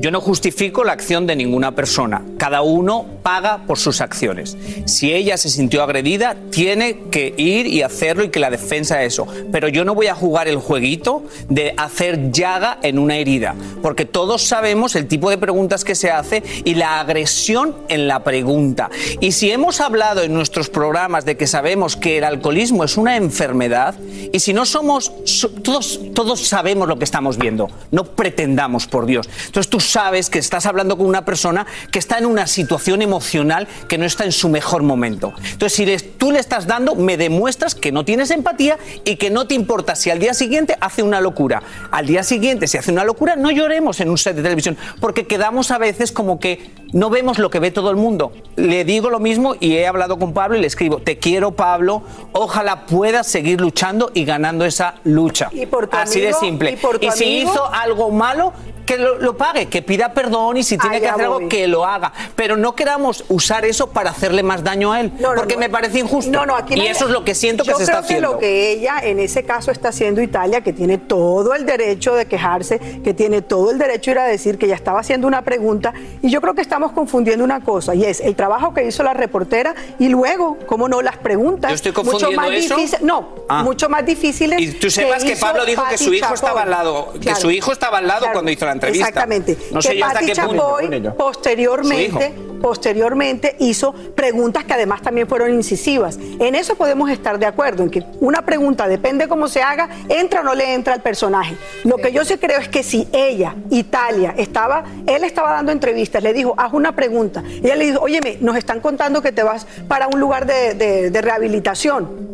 Yo 0.01 0.09
no 0.09 0.19
justifico 0.19 0.83
la 0.83 0.93
acción 0.93 1.27
de 1.27 1.35
ninguna 1.35 1.75
persona. 1.75 2.23
Cada 2.39 2.63
uno 2.63 3.05
paga 3.21 3.65
por 3.67 3.77
sus 3.77 4.01
acciones. 4.01 4.57
Si 4.85 5.13
ella 5.13 5.37
se 5.37 5.47
sintió 5.47 5.83
agredida, 5.83 6.35
tiene 6.49 7.01
que 7.11 7.35
ir 7.37 7.67
y 7.67 7.83
hacerlo 7.83 8.23
y 8.23 8.29
que 8.29 8.39
la 8.39 8.49
defensa 8.49 9.03
eso. 9.03 9.27
Pero 9.51 9.67
yo 9.67 9.85
no 9.85 9.93
voy 9.93 10.07
a 10.07 10.15
jugar 10.15 10.47
el 10.47 10.57
jueguito 10.57 11.23
de 11.49 11.75
hacer 11.77 12.31
llaga 12.31 12.79
en 12.81 12.97
una 12.97 13.17
herida, 13.17 13.53
porque 13.83 14.05
todos 14.05 14.41
sabemos 14.41 14.95
el 14.95 15.07
tipo 15.07 15.29
de 15.29 15.37
preguntas 15.37 15.83
que 15.83 15.93
se 15.93 16.09
hace 16.09 16.41
y 16.65 16.73
la 16.73 16.99
agresión 16.99 17.75
en 17.87 18.07
la 18.07 18.23
pregunta. 18.23 18.89
Y 19.19 19.33
si 19.33 19.51
hemos 19.51 19.81
hablado 19.81 20.23
en 20.23 20.33
nuestros 20.33 20.69
programas 20.69 21.25
de 21.25 21.37
que 21.37 21.45
sabemos 21.45 21.95
que 21.95 22.17
el 22.17 22.23
alcoholismo 22.23 22.83
es 22.83 22.97
una 22.97 23.17
enfermedad, 23.17 23.93
y 24.33 24.39
si 24.39 24.51
no 24.51 24.65
somos, 24.65 25.11
so- 25.25 25.49
todos, 25.51 25.99
todos 26.15 26.39
sabemos 26.47 26.87
lo 26.87 26.97
que 26.97 27.03
estamos 27.05 27.37
viendo, 27.37 27.69
no 27.91 28.03
pretendamos 28.03 28.87
por 28.87 29.05
Dios. 29.05 29.29
Entonces 29.45 29.69
tú 29.69 29.79
sabes 29.91 30.29
que 30.29 30.39
estás 30.39 30.65
hablando 30.65 30.97
con 30.97 31.05
una 31.05 31.25
persona 31.25 31.65
que 31.91 31.99
está 31.99 32.17
en 32.17 32.25
una 32.25 32.47
situación 32.47 33.01
emocional 33.01 33.67
que 33.87 33.97
no 33.97 34.05
está 34.05 34.23
en 34.25 34.31
su 34.31 34.49
mejor 34.49 34.83
momento. 34.83 35.33
Entonces 35.51 35.73
si 35.73 35.85
les- 35.85 36.17
tú 36.17 36.31
le 36.31 36.39
estás 36.39 36.67
dando, 36.67 36.95
me 36.95 37.17
demuestras 37.17 37.75
que 37.75 37.91
no 37.91 38.05
tienes 38.05 38.31
empatía 38.31 38.77
y 39.03 39.15
que 39.17 39.29
no 39.29 39.47
te 39.47 39.55
importa 39.55 39.95
si 39.95 40.09
al 40.09 40.19
día 40.19 40.33
siguiente 40.33 40.77
hace 40.79 41.03
una 41.03 41.19
locura. 41.21 41.61
Al 41.91 42.05
día 42.07 42.23
siguiente, 42.23 42.67
si 42.67 42.77
hace 42.77 42.91
una 42.91 43.03
locura, 43.03 43.35
no 43.35 43.51
lloremos 43.51 43.99
en 43.99 44.09
un 44.09 44.17
set 44.17 44.35
de 44.35 44.43
televisión, 44.43 44.77
porque 44.99 45.27
quedamos 45.27 45.71
a 45.71 45.77
veces 45.77 46.11
como 46.11 46.39
que 46.39 46.71
no 46.93 47.09
vemos 47.09 47.37
lo 47.39 47.49
que 47.49 47.59
ve 47.59 47.71
todo 47.71 47.89
el 47.89 47.95
mundo. 47.97 48.33
Le 48.55 48.83
digo 48.85 49.09
lo 49.09 49.19
mismo 49.19 49.55
y 49.59 49.73
he 49.75 49.87
hablado 49.87 50.17
con 50.19 50.33
Pablo 50.33 50.57
y 50.57 50.61
le 50.61 50.67
escribo, 50.67 50.99
te 50.99 51.17
quiero 51.17 51.51
Pablo, 51.51 52.03
ojalá 52.33 52.85
puedas 52.85 53.27
seguir 53.27 53.59
luchando 53.61 54.11
y 54.13 54.25
ganando 54.25 54.65
esa 54.65 54.95
lucha. 55.03 55.49
Y 55.51 55.65
por 55.65 55.89
Así 55.91 56.19
de 56.21 56.33
simple. 56.33 56.71
y 56.71 56.75
por 56.77 56.99
tu 56.99 57.11
si 57.11 57.25
hizo 57.41 57.65
algo 57.73 58.11
malo, 58.11 58.53
que 58.91 58.97
lo, 58.97 59.17
lo 59.19 59.37
pague, 59.37 59.67
que 59.67 59.81
pida 59.81 60.13
perdón 60.13 60.57
y 60.57 60.63
si 60.63 60.77
tiene 60.77 60.99
que 60.99 61.07
hacer 61.07 61.27
voy. 61.27 61.35
algo, 61.37 61.49
que 61.49 61.67
lo 61.67 61.85
haga. 61.85 62.11
Pero 62.35 62.57
no 62.57 62.75
queramos 62.75 63.23
usar 63.29 63.63
eso 63.65 63.87
para 63.91 64.09
hacerle 64.11 64.43
más 64.43 64.63
daño 64.63 64.91
a 64.91 64.99
él, 65.01 65.11
No, 65.19 65.29
no, 65.29 65.35
porque 65.35 65.53
no. 65.55 65.59
me 65.61 65.69
parece 65.69 65.99
injusto. 65.99 66.31
No, 66.31 66.45
no, 66.45 66.55
aquí 66.55 66.73
y 66.75 66.87
eso 66.87 67.05
es 67.05 67.11
lo 67.11 67.23
que 67.23 67.33
siento 67.35 67.63
que 67.63 67.71
Yo 67.71 67.77
se 67.77 67.85
creo 67.85 67.97
está 67.97 68.05
haciendo. 68.05 68.27
que 68.29 68.33
lo 68.33 68.39
que 68.39 68.71
ella 68.71 68.95
en 69.03 69.19
ese 69.19 69.43
caso 69.43 69.71
está 69.71 69.89
haciendo 69.89 70.21
Italia, 70.21 70.61
que 70.61 70.73
tiene 70.73 70.97
todo 70.97 71.53
el 71.55 71.65
derecho 71.65 72.15
de 72.15 72.25
quejarse, 72.25 72.79
que 73.03 73.13
tiene 73.13 73.41
todo 73.41 73.71
el 73.71 73.77
derecho 73.77 74.11
de 74.11 74.15
ir 74.15 74.19
a 74.19 74.25
decir 74.25 74.57
que 74.57 74.65
ella 74.65 74.75
estaba 74.75 74.99
haciendo 74.99 75.27
una 75.27 75.41
pregunta, 75.43 75.93
y 76.21 76.29
yo 76.29 76.41
creo 76.41 76.53
que 76.53 76.61
estamos 76.61 76.91
confundiendo 76.91 77.43
una 77.43 77.61
cosa, 77.61 77.95
y 77.95 78.03
es 78.05 78.19
el 78.19 78.35
trabajo 78.35 78.73
que 78.73 78.85
hizo 78.85 79.03
la 79.03 79.13
reportera 79.13 79.73
y 79.99 80.09
luego, 80.09 80.57
cómo 80.67 80.87
no, 80.89 81.01
las 81.01 81.17
preguntas. 81.17 81.69
Yo 81.71 81.75
estoy 81.75 81.91
mucho 81.91 82.03
confundiendo 82.03 82.41
más 82.41 82.51
eso. 82.51 82.75
difíciles, 82.75 83.01
no, 83.03 83.29
Ah. 83.47 83.63
mucho 83.63 83.89
más 83.89 84.05
difíciles. 84.05 84.59
Y 84.61 84.71
tú 84.73 84.89
sepas 84.89 85.23
que 85.23 85.35
Pablo 85.35 85.65
dijo 85.65 85.83
que 85.89 85.97
su 85.97 86.13
hijo 86.13 86.33
estaba 86.33 86.63
al 86.63 86.69
lado, 86.71 87.13
que 87.13 87.19
Claro. 87.19 87.39
su 87.39 87.51
hijo 87.51 87.71
estaba 87.71 87.97
al 87.99 88.07
lado 88.07 88.21
Claro. 88.21 88.33
cuando 88.33 88.51
hizo 88.51 88.65
la 88.65 88.71
entrevista. 88.87 89.07
Exactamente. 89.07 89.57
No 89.71 89.81
sé 89.81 89.95
que 89.95 90.03
hasta 90.03 90.19
qué 90.19 90.35
punto. 90.35 90.77
Chapoy 90.79 90.85
posteriormente, 91.17 92.33
posteriormente 92.61 93.55
hizo 93.59 93.93
preguntas 93.93 94.63
que 94.65 94.73
además 94.73 95.01
también 95.01 95.27
fueron 95.27 95.53
incisivas. 95.53 96.17
En 96.39 96.55
eso 96.55 96.75
podemos 96.75 97.09
estar 97.09 97.37
de 97.39 97.45
acuerdo, 97.45 97.83
en 97.83 97.89
que 97.89 98.03
una 98.19 98.43
pregunta, 98.45 98.87
depende 98.87 99.27
cómo 99.27 99.47
se 99.47 99.61
haga, 99.61 99.89
entra 100.09 100.41
o 100.41 100.43
no 100.43 100.55
le 100.55 100.73
entra 100.73 100.93
al 100.93 101.01
personaje. 101.01 101.55
Lo 101.83 101.97
que 101.97 102.11
yo 102.11 102.23
sí 102.25 102.37
creo 102.37 102.59
es 102.59 102.69
que 102.69 102.83
si 102.83 103.07
ella, 103.13 103.55
Italia, 103.69 104.33
estaba, 104.37 104.83
él 105.07 105.23
estaba 105.23 105.51
dando 105.53 105.71
entrevistas, 105.71 106.23
le 106.23 106.33
dijo, 106.33 106.53
haz 106.57 106.73
una 106.73 106.95
pregunta. 106.95 107.43
Y 107.47 107.65
ella 107.65 107.75
le 107.75 107.85
dijo, 107.85 107.99
óyeme, 108.01 108.37
nos 108.41 108.55
están 108.55 108.79
contando 108.79 109.21
que 109.21 109.31
te 109.31 109.43
vas 109.43 109.65
para 109.87 110.07
un 110.07 110.19
lugar 110.19 110.45
de, 110.45 110.73
de- 110.73 111.09
de 111.11 111.21
rehabilitación. 111.21 112.30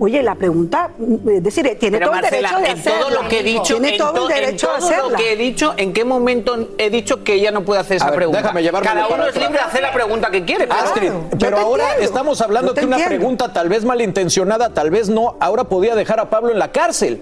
Oye, 0.00 0.22
la 0.22 0.36
pregunta, 0.36 0.90
es 1.28 1.42
decir, 1.42 1.76
tiene 1.80 1.98
Pero 1.98 2.10
todo 2.10 2.16
el 2.16 2.22
Marcela, 2.22 2.48
derecho 2.50 2.62
de 2.64 2.70
en 2.70 2.82
todo 2.84 2.94
hacerla. 3.08 3.22
lo 3.22 3.28
que 3.28 3.40
he 3.40 3.42
dicho, 3.42 3.62
tiene 3.74 3.88
en, 3.90 3.98
todo 3.98 4.12
to- 4.12 4.26
el 4.28 4.30
en 4.36 4.44
derecho 4.44 4.66
todo 4.68 4.76
de 4.76 4.84
hacerla. 4.94 5.10
lo 5.10 5.16
que 5.16 5.32
he 5.32 5.36
dicho, 5.36 5.74
¿en 5.76 5.92
qué 5.92 6.04
momento 6.04 6.68
he 6.78 6.90
dicho 6.90 7.24
que 7.24 7.34
ella 7.34 7.50
no 7.50 7.64
puede 7.64 7.80
hacer 7.80 7.96
esa 7.96 8.06
ver, 8.06 8.14
pregunta? 8.16 8.42
déjame 8.42 8.62
llevármelo 8.62 8.94
Cada 8.94 9.08
uno 9.14 9.26
es 9.26 9.34
libre 9.34 9.52
de 9.54 9.58
hacer 9.58 9.82
la 9.82 9.92
pregunta 9.92 10.30
que 10.30 10.44
quiere. 10.44 10.66
pero- 10.68 10.80
Astrid, 10.80 11.12
pero 11.40 11.58
ahora 11.58 11.96
estamos 12.00 12.40
hablando 12.40 12.74
de 12.74 12.84
una 12.86 12.98
pregunta 12.98 13.52
tal 13.52 13.68
vez 13.68 13.84
malintencionada, 13.84 14.72
tal 14.72 14.90
vez 14.90 15.08
no. 15.08 15.36
Ahora 15.40 15.64
podía 15.64 15.96
dejar 15.96 16.20
a 16.20 16.30
Pablo 16.30 16.52
en 16.52 16.58
la 16.60 16.70
cárcel. 16.70 17.20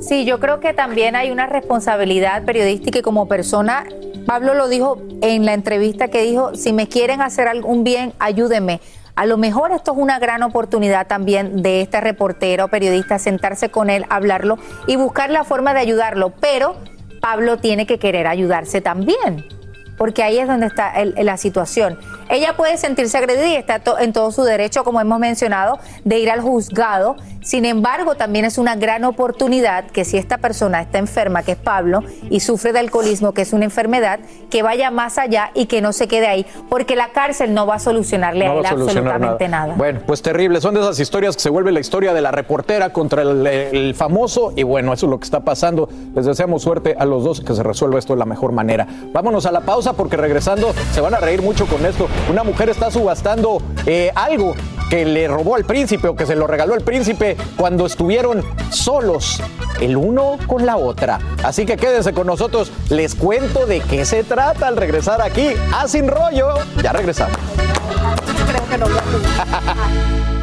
Sí, 0.00 0.24
yo 0.24 0.40
creo 0.40 0.60
que 0.60 0.72
también 0.74 1.16
hay 1.16 1.30
una 1.30 1.46
responsabilidad 1.46 2.44
periodística 2.44 2.98
y 2.98 3.02
como 3.02 3.26
persona, 3.28 3.84
Pablo 4.26 4.54
lo 4.54 4.68
dijo 4.68 4.98
en 5.22 5.44
la 5.44 5.52
entrevista 5.54 6.08
que 6.08 6.22
dijo, 6.22 6.54
si 6.54 6.72
me 6.72 6.88
quieren 6.88 7.20
hacer 7.20 7.46
algún 7.48 7.84
bien, 7.84 8.12
ayúdenme. 8.18 8.80
A 9.16 9.26
lo 9.26 9.36
mejor 9.36 9.70
esto 9.70 9.92
es 9.92 9.98
una 9.98 10.18
gran 10.18 10.42
oportunidad 10.42 11.06
también 11.06 11.62
de 11.62 11.82
este 11.82 12.00
reportero, 12.00 12.68
periodista, 12.68 13.18
sentarse 13.18 13.70
con 13.70 13.88
él, 13.88 14.04
hablarlo 14.08 14.58
y 14.86 14.96
buscar 14.96 15.30
la 15.30 15.44
forma 15.44 15.72
de 15.72 15.80
ayudarlo, 15.80 16.30
pero 16.30 16.76
Pablo 17.20 17.58
tiene 17.58 17.86
que 17.86 17.98
querer 17.98 18.26
ayudarse 18.26 18.80
también 18.80 19.46
porque 19.96 20.22
ahí 20.22 20.38
es 20.38 20.46
donde 20.48 20.66
está 20.66 20.90
el- 21.00 21.14
la 21.22 21.36
situación. 21.36 21.98
Ella 22.28 22.54
puede 22.56 22.76
sentirse 22.78 23.18
agredida 23.18 23.46
y 23.48 23.54
está 23.56 23.78
to- 23.80 23.98
en 23.98 24.12
todo 24.12 24.32
su 24.32 24.42
derecho, 24.42 24.84
como 24.84 25.00
hemos 25.00 25.18
mencionado, 25.18 25.78
de 26.04 26.18
ir 26.18 26.30
al 26.30 26.40
juzgado. 26.40 27.16
Sin 27.42 27.66
embargo, 27.66 28.14
también 28.14 28.46
es 28.46 28.56
una 28.56 28.74
gran 28.74 29.04
oportunidad 29.04 29.84
que 29.86 30.04
si 30.06 30.16
esta 30.16 30.38
persona 30.38 30.80
está 30.80 30.98
enferma, 30.98 31.42
que 31.42 31.52
es 31.52 31.58
Pablo, 31.58 32.00
y 32.30 32.40
sufre 32.40 32.72
de 32.72 32.78
alcoholismo, 32.78 33.32
que 33.32 33.42
es 33.42 33.52
una 33.52 33.64
enfermedad, 33.64 34.20
que 34.50 34.62
vaya 34.62 34.90
más 34.90 35.18
allá 35.18 35.50
y 35.54 35.66
que 35.66 35.82
no 35.82 35.92
se 35.92 36.08
quede 36.08 36.26
ahí, 36.26 36.46
porque 36.70 36.96
la 36.96 37.08
cárcel 37.12 37.52
no 37.52 37.66
va 37.66 37.74
a 37.74 37.78
solucionarle 37.78 38.46
No 38.46 38.52
a 38.52 38.54
él 38.60 38.66
solucionar 38.66 39.12
absolutamente 39.14 39.48
nada. 39.48 39.74
Bueno, 39.76 40.00
pues 40.06 40.22
terrible. 40.22 40.60
Son 40.62 40.74
de 40.74 40.80
esas 40.80 40.98
historias 41.00 41.36
que 41.36 41.42
se 41.42 41.50
vuelve 41.50 41.70
la 41.72 41.80
historia 41.80 42.14
de 42.14 42.22
la 42.22 42.30
reportera 42.30 42.92
contra 42.94 43.22
el, 43.22 43.46
el 43.46 43.94
famoso. 43.94 44.52
Y 44.56 44.62
bueno, 44.62 44.92
eso 44.94 45.04
es 45.06 45.10
lo 45.10 45.18
que 45.18 45.24
está 45.24 45.40
pasando. 45.44 45.88
Les 46.14 46.24
deseamos 46.24 46.62
suerte 46.62 46.96
a 46.98 47.04
los 47.04 47.24
dos 47.24 47.40
que 47.42 47.54
se 47.54 47.62
resuelva 47.62 47.98
esto 47.98 48.14
de 48.14 48.18
la 48.20 48.24
mejor 48.24 48.52
manera. 48.52 48.86
Vámonos 49.12 49.44
a 49.44 49.52
la 49.52 49.60
pausa 49.60 49.83
porque 49.92 50.16
regresando 50.16 50.74
se 50.92 51.00
van 51.00 51.14
a 51.14 51.18
reír 51.18 51.42
mucho 51.42 51.66
con 51.66 51.84
esto. 51.86 52.08
Una 52.30 52.42
mujer 52.42 52.68
está 52.70 52.90
subastando 52.90 53.60
eh, 53.86 54.10
algo 54.14 54.54
que 54.90 55.04
le 55.04 55.28
robó 55.28 55.56
al 55.56 55.64
príncipe 55.64 56.08
o 56.08 56.16
que 56.16 56.26
se 56.26 56.36
lo 56.36 56.46
regaló 56.46 56.74
al 56.74 56.82
príncipe 56.82 57.36
cuando 57.56 57.86
estuvieron 57.86 58.42
solos 58.70 59.42
el 59.80 59.96
uno 59.96 60.38
con 60.46 60.66
la 60.66 60.76
otra. 60.76 61.18
Así 61.42 61.66
que 61.66 61.76
quédense 61.76 62.12
con 62.12 62.26
nosotros. 62.26 62.70
Les 62.90 63.14
cuento 63.14 63.66
de 63.66 63.80
qué 63.80 64.04
se 64.04 64.24
trata 64.24 64.68
al 64.68 64.76
regresar 64.76 65.20
aquí 65.20 65.48
a 65.74 65.88
Sin 65.88 66.08
Rollo. 66.08 66.54
Ya 66.82 66.92
regresamos. 66.92 67.36
Creo 68.48 68.68
que 68.68 68.78
no 68.78 68.88
lo 68.88 70.33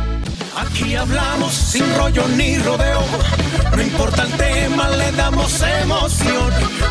Aquí 0.61 0.95
hablamos 0.95 1.53
sin 1.53 1.95
rollo 1.97 2.27
ni 2.29 2.57
rodeo. 2.59 3.01
No 3.75 3.81
importa 3.81 4.23
el 4.23 4.31
tema, 4.33 4.89
le 4.89 5.11
damos 5.13 5.61
emoción. 5.61 6.49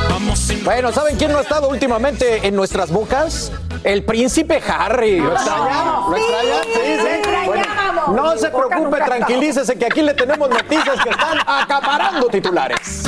Vamos 0.08 0.38
sin 0.38 0.64
Bueno, 0.64 0.92
¿saben 0.92 1.16
quién 1.16 1.32
no 1.32 1.38
ha 1.38 1.42
estado 1.42 1.68
últimamente 1.68 2.46
en 2.46 2.56
nuestras 2.56 2.90
bocas? 2.90 3.52
El 3.84 4.04
príncipe 4.04 4.60
Harry. 4.66 5.20
¿Lo 5.20 5.32
extraña? 5.32 5.84
¿Lo 6.08 6.16
Sí, 6.16 6.22
extraña? 6.22 6.62
Sí, 6.62 6.96
lo 6.96 7.02
sí. 7.02 7.08
extrañamos. 7.08 8.08
no 8.16 8.36
se 8.38 8.50
preocupe, 8.50 8.96
tranquilícese 9.04 9.78
que 9.78 9.86
aquí 9.86 10.02
le 10.02 10.14
tenemos 10.14 10.48
noticias 10.48 11.00
que 11.02 11.10
están 11.10 11.38
acaparando 11.46 12.26
titulares. 12.28 13.04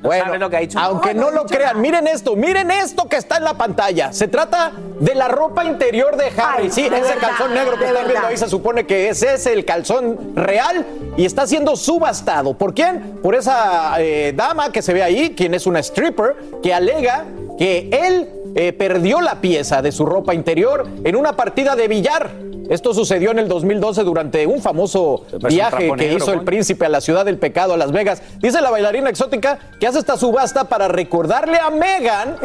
Bueno, 0.00 0.24
¿Sabes 0.26 0.40
lo 0.40 0.50
que 0.50 0.56
ha 0.56 0.60
dicho? 0.60 0.78
aunque 0.78 1.14
no 1.14 1.30
lo 1.30 1.46
crean, 1.46 1.80
miren 1.80 2.06
esto, 2.06 2.36
miren 2.36 2.70
esto 2.70 3.08
que 3.08 3.16
está 3.16 3.38
en 3.38 3.44
la 3.44 3.54
pantalla. 3.54 4.12
Se 4.12 4.28
trata 4.28 4.72
de 5.00 5.14
la 5.14 5.28
ropa 5.28 5.64
interior 5.64 6.16
de 6.16 6.26
Harry. 6.26 6.64
Ay, 6.64 6.70
sí, 6.70 6.88
de 6.88 6.98
ese 6.98 7.14
verdad, 7.14 7.28
calzón 7.28 7.54
negro 7.54 7.78
que 7.78 7.86
están 7.86 8.06
viendo 8.06 8.26
ahí 8.26 8.36
se 8.36 8.48
supone 8.48 8.86
que 8.86 9.08
es 9.08 9.22
ese 9.22 9.52
el 9.54 9.64
calzón 9.64 10.32
real 10.36 10.84
y 11.16 11.24
está 11.24 11.46
siendo 11.46 11.74
subastado. 11.76 12.56
¿Por 12.56 12.74
quién? 12.74 13.18
Por 13.22 13.34
esa 13.34 13.94
eh, 13.98 14.32
dama 14.36 14.70
que 14.72 14.82
se 14.82 14.92
ve 14.92 15.02
ahí, 15.02 15.34
quien 15.34 15.54
es 15.54 15.66
una 15.66 15.80
stripper, 15.80 16.36
que 16.62 16.74
alega 16.74 17.24
que 17.58 17.88
él 17.92 18.28
eh, 18.56 18.72
perdió 18.72 19.20
la 19.20 19.40
pieza 19.40 19.80
de 19.80 19.90
su 19.90 20.04
ropa 20.04 20.34
interior 20.34 20.86
en 21.02 21.16
una 21.16 21.34
partida 21.34 21.76
de 21.76 21.88
billar. 21.88 22.30
Esto 22.68 22.94
sucedió 22.94 23.30
en 23.30 23.38
el 23.38 23.48
2012 23.48 24.04
durante 24.04 24.46
un 24.46 24.60
famoso 24.62 25.24
viaje 25.48 25.90
que 25.90 25.96
negro, 25.96 26.16
hizo 26.16 26.32
el 26.32 26.44
príncipe 26.44 26.86
a 26.86 26.88
la 26.88 27.00
ciudad 27.00 27.24
del 27.24 27.38
pecado, 27.38 27.74
a 27.74 27.76
Las 27.76 27.92
Vegas. 27.92 28.22
Dice 28.38 28.60
la 28.60 28.70
bailarina 28.70 29.10
exótica 29.10 29.58
que 29.78 29.86
hace 29.86 29.98
esta 29.98 30.16
subasta 30.16 30.64
para 30.64 30.88
recordarle 30.88 31.58
a 31.58 31.70
Megan 31.70 32.36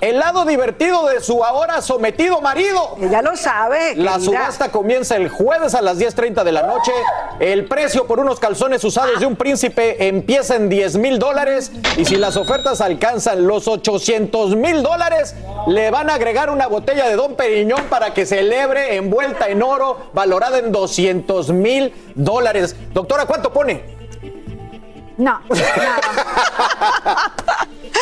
el 0.00 0.18
lado 0.18 0.44
divertido 0.44 1.06
de 1.06 1.20
su 1.20 1.44
ahora 1.44 1.80
sometido 1.82 2.40
marido. 2.40 2.96
Ella 3.00 3.22
lo 3.22 3.36
sabe. 3.36 3.94
La 3.96 4.14
querida. 4.14 4.20
subasta 4.20 4.70
comienza 4.70 5.16
el 5.16 5.28
jueves 5.28 5.74
a 5.74 5.82
las 5.82 5.98
10.30 5.98 6.42
de 6.44 6.52
la 6.52 6.62
noche. 6.62 6.92
El 7.40 7.66
precio 7.66 8.06
por 8.06 8.18
unos 8.18 8.40
calzones 8.40 8.82
usados 8.84 9.20
de 9.20 9.26
un 9.26 9.36
príncipe 9.36 10.08
empieza 10.08 10.56
en 10.56 10.68
10 10.68 10.96
mil 10.98 11.18
dólares. 11.18 11.70
Y 11.96 12.04
si 12.04 12.16
las 12.16 12.36
ofertas 12.36 12.80
alcanzan 12.80 13.46
los 13.46 13.68
800 13.68 14.56
mil 14.56 14.82
dólares, 14.82 15.34
le 15.66 15.90
van 15.90 16.10
a 16.10 16.14
agregar 16.14 16.50
una 16.50 16.66
botella 16.66 17.08
de 17.08 17.16
Don 17.16 17.34
Periñón 17.34 17.84
para 17.90 18.14
que 18.14 18.26
celebre 18.26 18.96
envuelta 18.96 19.48
en 19.48 19.62
oro, 19.62 19.67
valorada 20.12 20.58
en 20.58 20.72
200 20.72 21.50
mil 21.50 21.92
dólares. 22.14 22.76
Doctora, 22.92 23.26
¿cuánto 23.26 23.52
pone? 23.52 23.96
No, 25.16 25.40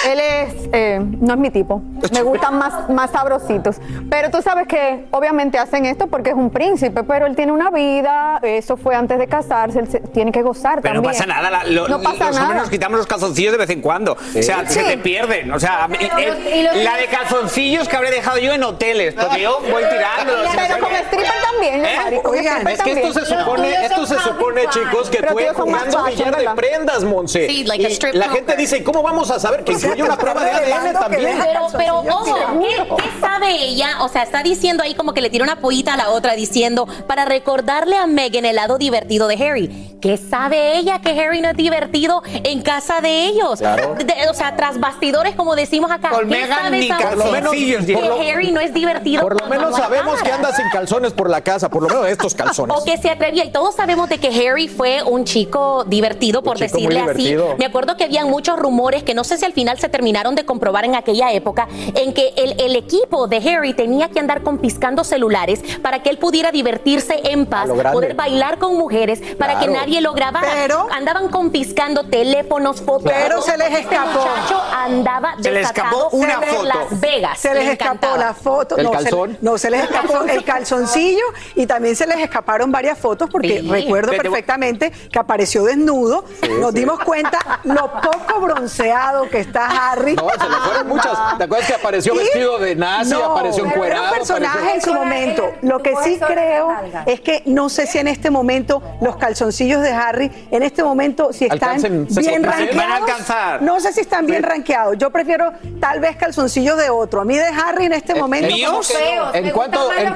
Él 0.05 0.21
es, 0.21 0.55
eh, 0.73 1.01
no 1.01 1.35
es 1.35 1.39
mi 1.39 1.51
tipo. 1.51 1.81
Me 2.13 2.23
gustan 2.23 2.59
más, 2.59 2.89
más 2.91 3.11
sabrositos. 3.11 3.77
Pero 4.11 4.31
tú 4.31 4.43
sabes 4.43 4.67
que 4.67 5.07
obviamente 5.11 5.59
hacen 5.59 5.87
esto 5.87 6.07
porque 6.07 6.31
es 6.31 6.37
un 6.37 6.51
príncipe, 6.51 7.03
pero 7.05 7.27
él 7.27 7.35
tiene 7.37 7.53
una 7.53 7.71
vida, 7.71 8.39
eso 8.43 8.77
fue 8.77 8.95
antes 8.95 9.19
de 9.19 9.27
casarse, 9.27 9.79
él 9.81 9.89
se- 9.89 10.01
tiene 10.01 10.33
que 10.33 10.43
gozar 10.43 10.81
Pero 10.83 10.95
no 10.97 11.03
también. 11.03 11.13
pasa 11.23 11.27
nada, 11.27 11.51
la- 11.51 11.65
lo- 11.65 11.89
no 11.89 12.01
pasa 12.03 12.27
los 12.29 12.39
hombres 12.39 12.61
nos 12.63 12.71
quitamos 12.71 12.99
los 12.99 13.07
calzoncillos 13.07 13.53
de 13.53 13.59
vez 13.59 13.71
en 13.71 13.81
cuando. 13.81 14.13
O 14.13 14.43
sea, 14.43 14.67
se 14.69 14.81
Sí. 14.81 14.87
te 14.87 14.99
pierden. 14.99 15.53
O 15.53 15.59
sea, 15.61 15.89
eh, 15.99 16.59
y 16.59 16.63
los- 16.63 16.77
la 16.85 16.97
de 16.97 17.07
calzoncillos 17.07 17.89
que 17.89 17.97
habré 17.97 18.11
dejado 18.11 18.39
yo 18.39 18.53
en 18.53 18.63
hoteles, 18.63 19.15
porque 19.15 19.41
yo 19.43 19.61
voy 19.71 19.83
tirándolos. 19.91 20.51
Pero 20.55 20.79
como 20.85 20.97
stripper 20.97 21.33
también, 21.53 21.85
¿Eh? 21.85 21.97
Mari, 21.97 22.17
como 22.19 22.31
Oigan, 22.31 22.59
stripper 22.59 22.73
es 22.75 22.83
que 22.83 22.93
esto 22.93 23.13
se 23.13 23.21
también. 23.21 23.41
supone, 23.45 23.85
esto 23.87 24.07
se 24.07 24.19
supone, 24.21 24.61
chicos, 24.71 25.11
que 25.11 25.19
Pero 25.19 25.31
son 25.55 25.71
más 25.71 25.83
jugando 25.85 26.05
billar 26.05 26.37
de 26.37 26.49
prendas, 26.55 27.05
Monse. 27.05 27.47
Sí, 27.49 27.65
like 27.65 27.89
y 28.13 28.17
la 28.17 28.29
gente 28.29 28.57
dice, 28.57 28.79
¿y 28.79 28.83
cómo 28.83 29.03
vamos 29.03 29.31
a 29.31 29.39
saber 29.39 29.65
que 29.65 29.75
incluye 29.87 30.03
una 30.03 30.17
prueba 30.17 30.45
de 30.45 30.51
ADN 30.51 30.93
también? 30.93 31.39
Pero, 31.43 31.67
pero 31.77 31.99
ojo, 32.01 32.35
¿qué, 32.61 33.03
qué 33.03 33.21
sabe 33.21 33.65
ella? 33.65 33.89
O 34.03 34.09
sea, 34.09 34.23
está 34.23 34.43
diciendo 34.43 34.83
ahí 34.83 34.95
como 34.95 35.13
que 35.15 35.21
le 35.21 35.31
tira 35.31 35.45
una 35.45 35.57
pollita 35.57 35.95
a 35.95 35.97
la 35.97 36.11
otra 36.11 36.35
diciendo 36.35 36.87
para 37.07 37.25
recordarle 37.25 37.97
a 37.97 38.07
Megan 38.07 38.45
el 38.45 38.57
lado 38.57 38.79
divertido 38.79 39.29
de 39.29 39.35
Harry. 39.47 39.93
¿Qué 40.01 40.17
sabe 40.19 40.77
ella 40.79 41.01
que 41.01 41.19
Harry 41.21 41.41
no 41.41 41.49
es 41.51 41.57
divertido 41.57 42.23
en 42.45 42.63
casa 42.63 43.01
de 43.01 43.25
ellos? 43.27 43.59
Claro. 43.59 43.95
De- 43.95 44.29
o 44.31 44.35
sea, 44.35 44.55
tras 44.55 44.79
bastidores, 44.79 45.35
como 45.35 45.57
decimos 45.57 45.91
acá. 45.91 46.11
Con 46.11 46.21
¿Qué 46.21 46.27
Meghan 46.27 46.59
sabe 46.65 46.79
ni 46.79 46.89
calzoncillos, 46.89 47.85
que 47.87 47.93
lo- 47.95 48.21
Harry 48.21 48.53
no 48.53 48.61
es 48.61 48.73
divertido? 48.75 49.23
Por 49.23 49.41
lo 49.41 49.47
menos 49.49 49.75
sabemos 49.77 50.23
que 50.23 50.31
anda 50.31 50.53
sin 50.55 50.69
calzones 50.71 51.13
por 51.13 51.31
la 51.31 51.41
casa, 51.41 51.69
por 51.71 51.83
lo 51.83 51.89
menos 51.89 52.07
estos 52.09 52.35
calzones. 52.35 52.77
O 52.77 52.85
que 52.85 52.97
se 52.99 53.11
atrevía. 53.11 53.45
Y 53.45 53.51
todos 53.51 53.75
sabemos 53.75 54.09
de 54.09 54.19
que 54.19 54.29
Harry 54.29 54.69
fue 54.69 55.03
un 55.03 55.25
chico 55.25 55.85
divertido, 55.87 56.43
por 56.43 56.59
decirle 56.59 57.01
divertido. 57.01 57.49
así. 57.49 57.57
Me 57.59 57.65
acuerdo 57.67 57.97
que 57.97 58.05
habían 58.05 58.29
muchos 58.29 58.59
rumores 58.59 59.03
que 59.03 59.15
no 59.15 59.25
sé 59.25 59.39
si 59.39 59.45
al 59.45 59.53
final 59.55 59.76
se 59.79 59.89
terminaron 59.89 60.35
de 60.35 60.45
comprobar 60.45 60.85
en 60.85 60.95
aquella 60.95 61.33
época, 61.33 61.69
en 61.95 62.13
que 62.15 62.33
el, 62.37 62.61
el 62.61 62.77
equipo 62.77 63.27
de 63.29 63.37
Harry 63.39 63.75
tenía 63.75 64.09
que 64.11 64.19
andar 64.21 64.43
confiscando 64.43 65.05
celulares 65.05 65.61
para 65.83 66.03
que 66.03 66.11
él 66.11 66.19
pudiera 66.19 66.51
divertirse 66.51 67.21
en 67.31 67.47
paz, 67.47 67.69
poder 67.93 68.15
bailar 68.15 68.59
con 68.59 68.77
mujeres, 68.77 69.21
para 69.39 69.55
Claro. 69.57 69.73
que 69.73 69.79
nadie 69.79 70.01
lo 70.01 70.13
grabara. 70.13 70.49
Pero- 70.53 70.87
Andaban 70.93 71.29
confiscando 71.29 72.05
teléfonos, 72.05 72.81
fotos. 72.81 73.11
Pero 73.13 73.41
se 73.43 73.57
les 73.57 73.69
Este 73.69 73.81
escapó. 73.95 74.19
muchacho 74.21 74.63
andaba 74.73 75.35
Se 75.41 75.51
le 75.53 75.61
escapó 75.61 76.09
una 76.13 76.41
foto. 76.41 76.63
Las 76.65 77.01
Vegas. 77.01 77.39
Se 77.39 77.55
les 77.55 77.65
Le 77.65 77.73
escapó 77.73 77.93
encantaba. 77.95 78.19
la 78.19 78.35
foto. 78.35 78.77
¿El 78.77 78.85
no, 78.85 78.91
calzón? 78.91 79.33
Se, 79.33 79.39
no, 79.45 79.59
se 79.59 79.71
les 79.71 79.83
escapó 79.85 80.23
el 80.25 80.45
calzoncillo 80.45 81.25
y 81.55 81.67
también 81.67 81.97
se 81.97 82.07
les 82.07 82.19
escaparon 82.19 82.71
varias 82.73 82.99
fotos 82.99 83.29
porque 83.31 83.61
Sí. 83.61 83.69
recuerdo 83.71 84.11
Vete, 84.13 84.23
perfectamente 84.23 84.91
que 84.91 85.19
apareció 85.19 85.65
desnudo. 85.65 86.25
Nos 86.61 86.73
dimos 86.75 86.99
cuenta 87.01 87.39
lo 87.65 87.91
poco 88.01 88.41
bronceado 88.41 89.29
que 89.31 89.41
está 89.41 89.66
Harry. 89.67 90.15
No, 90.15 90.29
se 90.31 90.49
le 90.49 90.57
fueron 90.57 90.89
muchas. 90.89 91.39
¿Te 91.39 91.45
acuerdas 91.45 91.67
que 91.69 91.75
apareció 91.75 92.15
Y- 92.15 92.19
vestido 92.19 92.59
de 92.59 92.75
nazi, 92.77 93.11
No, 93.13 93.25
apareció 93.33 93.65
encuerado? 93.65 94.03
Era 94.03 94.13
un 94.13 94.19
personaje 94.19 94.59
apareció- 94.59 94.75
en 94.75 94.81
su 94.83 94.95
momento. 94.95 95.53
Lo 95.63 95.83
que 95.83 95.95
sí 96.05 96.19
creo 96.27 96.69
es 97.07 97.21
que 97.21 97.43
no 97.47 97.69
sé 97.69 97.87
si 97.87 97.99
en 97.99 98.09
este 98.09 98.31
momento 98.31 98.83
los 99.01 99.17
calzoncillos 99.17 99.83
de 99.83 99.91
Harry, 99.93 100.31
en 100.51 100.63
este 100.63 100.83
momento, 100.83 101.33
si 101.33 101.45
están 101.47 101.79
Alcancen- 101.81 102.07
bien 102.21 102.43
rankeados. 102.43 103.63
No 103.63 103.81
sé 103.81 103.93
si 103.93 104.01
están 104.01 104.27
bien 104.27 104.43
rankeados. 104.43 104.97
Yo 104.99 105.11
prefiero 105.11 105.53
tal 105.81 106.01
vez 106.01 106.17
calzoncillos 106.17 106.77
de 106.77 106.91
otro. 106.91 107.21
A 107.21 107.25
mí 107.25 107.37
de 107.37 107.47
Harry 107.47 107.87
en 107.87 107.93
este 107.93 108.15
momento. 108.15 108.55
¿Míos? 108.55 108.89
Feos. 108.93 109.35
¿En 109.35 109.51
cuánto, 109.51 109.91
en 109.93 110.07
en 110.09 110.15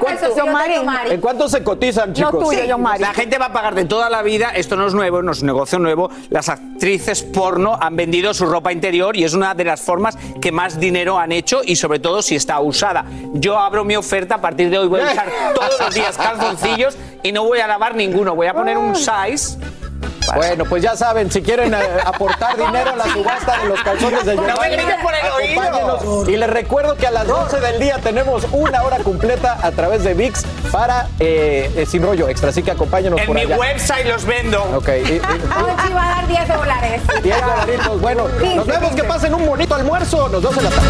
se 1.49 1.63
cotizan, 1.63 2.13
chicos? 2.13 2.53
La 2.99 3.13
gente 3.13 3.37
va 3.37 3.45
a 3.47 3.53
pagar 3.53 3.75
de 3.75 3.85
toda 3.85 4.09
la 4.09 4.21
vida, 4.21 4.51
esto 4.55 4.75
no 4.75 4.87
es 4.87 4.93
nuevo, 4.93 5.21
no 5.21 5.31
es 5.31 5.41
un 5.41 5.47
negocio 5.47 5.79
nuevo. 5.79 6.09
Las 6.29 6.49
actrices 6.49 7.23
porno 7.23 7.77
han 7.79 7.95
vendido 7.95 8.33
su 8.33 8.45
ropa 8.45 8.71
interior 8.71 9.15
y 9.17 9.23
es 9.23 9.33
una 9.41 9.55
de 9.55 9.63
las 9.63 9.81
formas 9.81 10.17
que 10.39 10.51
más 10.51 10.79
dinero 10.79 11.17
han 11.17 11.31
hecho 11.31 11.61
y 11.65 11.75
sobre 11.75 11.99
todo 11.99 12.21
si 12.21 12.35
está 12.35 12.59
usada. 12.59 13.05
Yo 13.33 13.57
abro 13.57 13.83
mi 13.83 13.95
oferta, 13.95 14.35
a 14.35 14.41
partir 14.41 14.69
de 14.69 14.77
hoy 14.77 14.87
voy 14.87 15.01
a 15.01 15.05
usar 15.05 15.27
todos 15.55 15.79
los 15.79 15.95
días 15.95 16.15
calzoncillos 16.17 16.95
y 17.23 17.31
no 17.31 17.43
voy 17.43 17.59
a 17.59 17.67
lavar 17.67 17.95
ninguno, 17.95 18.35
voy 18.35 18.47
a 18.47 18.53
poner 18.53 18.77
un 18.77 18.95
size. 18.95 19.57
Bueno, 20.35 20.65
pues 20.65 20.81
ya 20.83 20.95
saben, 20.95 21.29
si 21.31 21.41
quieren 21.41 21.73
eh, 21.73 21.77
aportar 22.05 22.55
dinero 22.57 22.91
a 22.91 22.95
la 22.95 23.03
subasta 23.05 23.59
de 23.61 23.67
los 23.69 23.81
calzones 23.81 24.25
de 24.25 24.35
No 24.35 24.43
me 24.61 24.69
griten 24.69 25.01
por 25.01 25.13
el 25.13 25.31
oído. 25.31 26.29
Y 26.29 26.37
les 26.37 26.49
recuerdo 26.49 26.95
que 26.95 27.07
a 27.07 27.11
las 27.11 27.27
12 27.27 27.59
del 27.59 27.79
día 27.79 27.97
tenemos 27.97 28.45
una 28.51 28.83
hora 28.83 28.97
completa 28.99 29.57
a 29.61 29.71
través 29.71 30.03
de 30.03 30.13
VIX 30.13 30.43
para 30.71 31.07
eh, 31.19 31.69
eh, 31.75 31.85
Sin 31.85 32.03
Rollo 32.03 32.29
Extra. 32.29 32.49
Así 32.49 32.63
que 32.63 32.71
acompáñenos 32.71 33.19
En 33.19 33.25
por 33.25 33.35
mi 33.35 33.41
allá. 33.41 33.57
website 33.57 34.05
los 34.05 34.25
vendo. 34.25 34.63
Ok, 34.75 34.87
y- 34.89 35.13
y- 35.13 35.19
Hochi 35.19 35.93
va 35.93 36.05
a 36.05 36.15
dar 36.15 36.27
10 36.27 36.47
dólares. 36.47 37.01
10 37.23 37.41
dolaritos. 37.41 38.01
Bueno, 38.01 38.27
nos 38.27 38.41
15, 38.41 38.71
vemos, 38.71 38.89
que 38.91 38.95
15. 39.01 39.03
pasen 39.07 39.33
un 39.33 39.45
bonito 39.45 39.75
almuerzo. 39.75 40.29
Nos 40.29 40.41
vemos 40.41 40.57
en 40.57 40.63
la 40.63 40.69
tarde. 40.69 40.89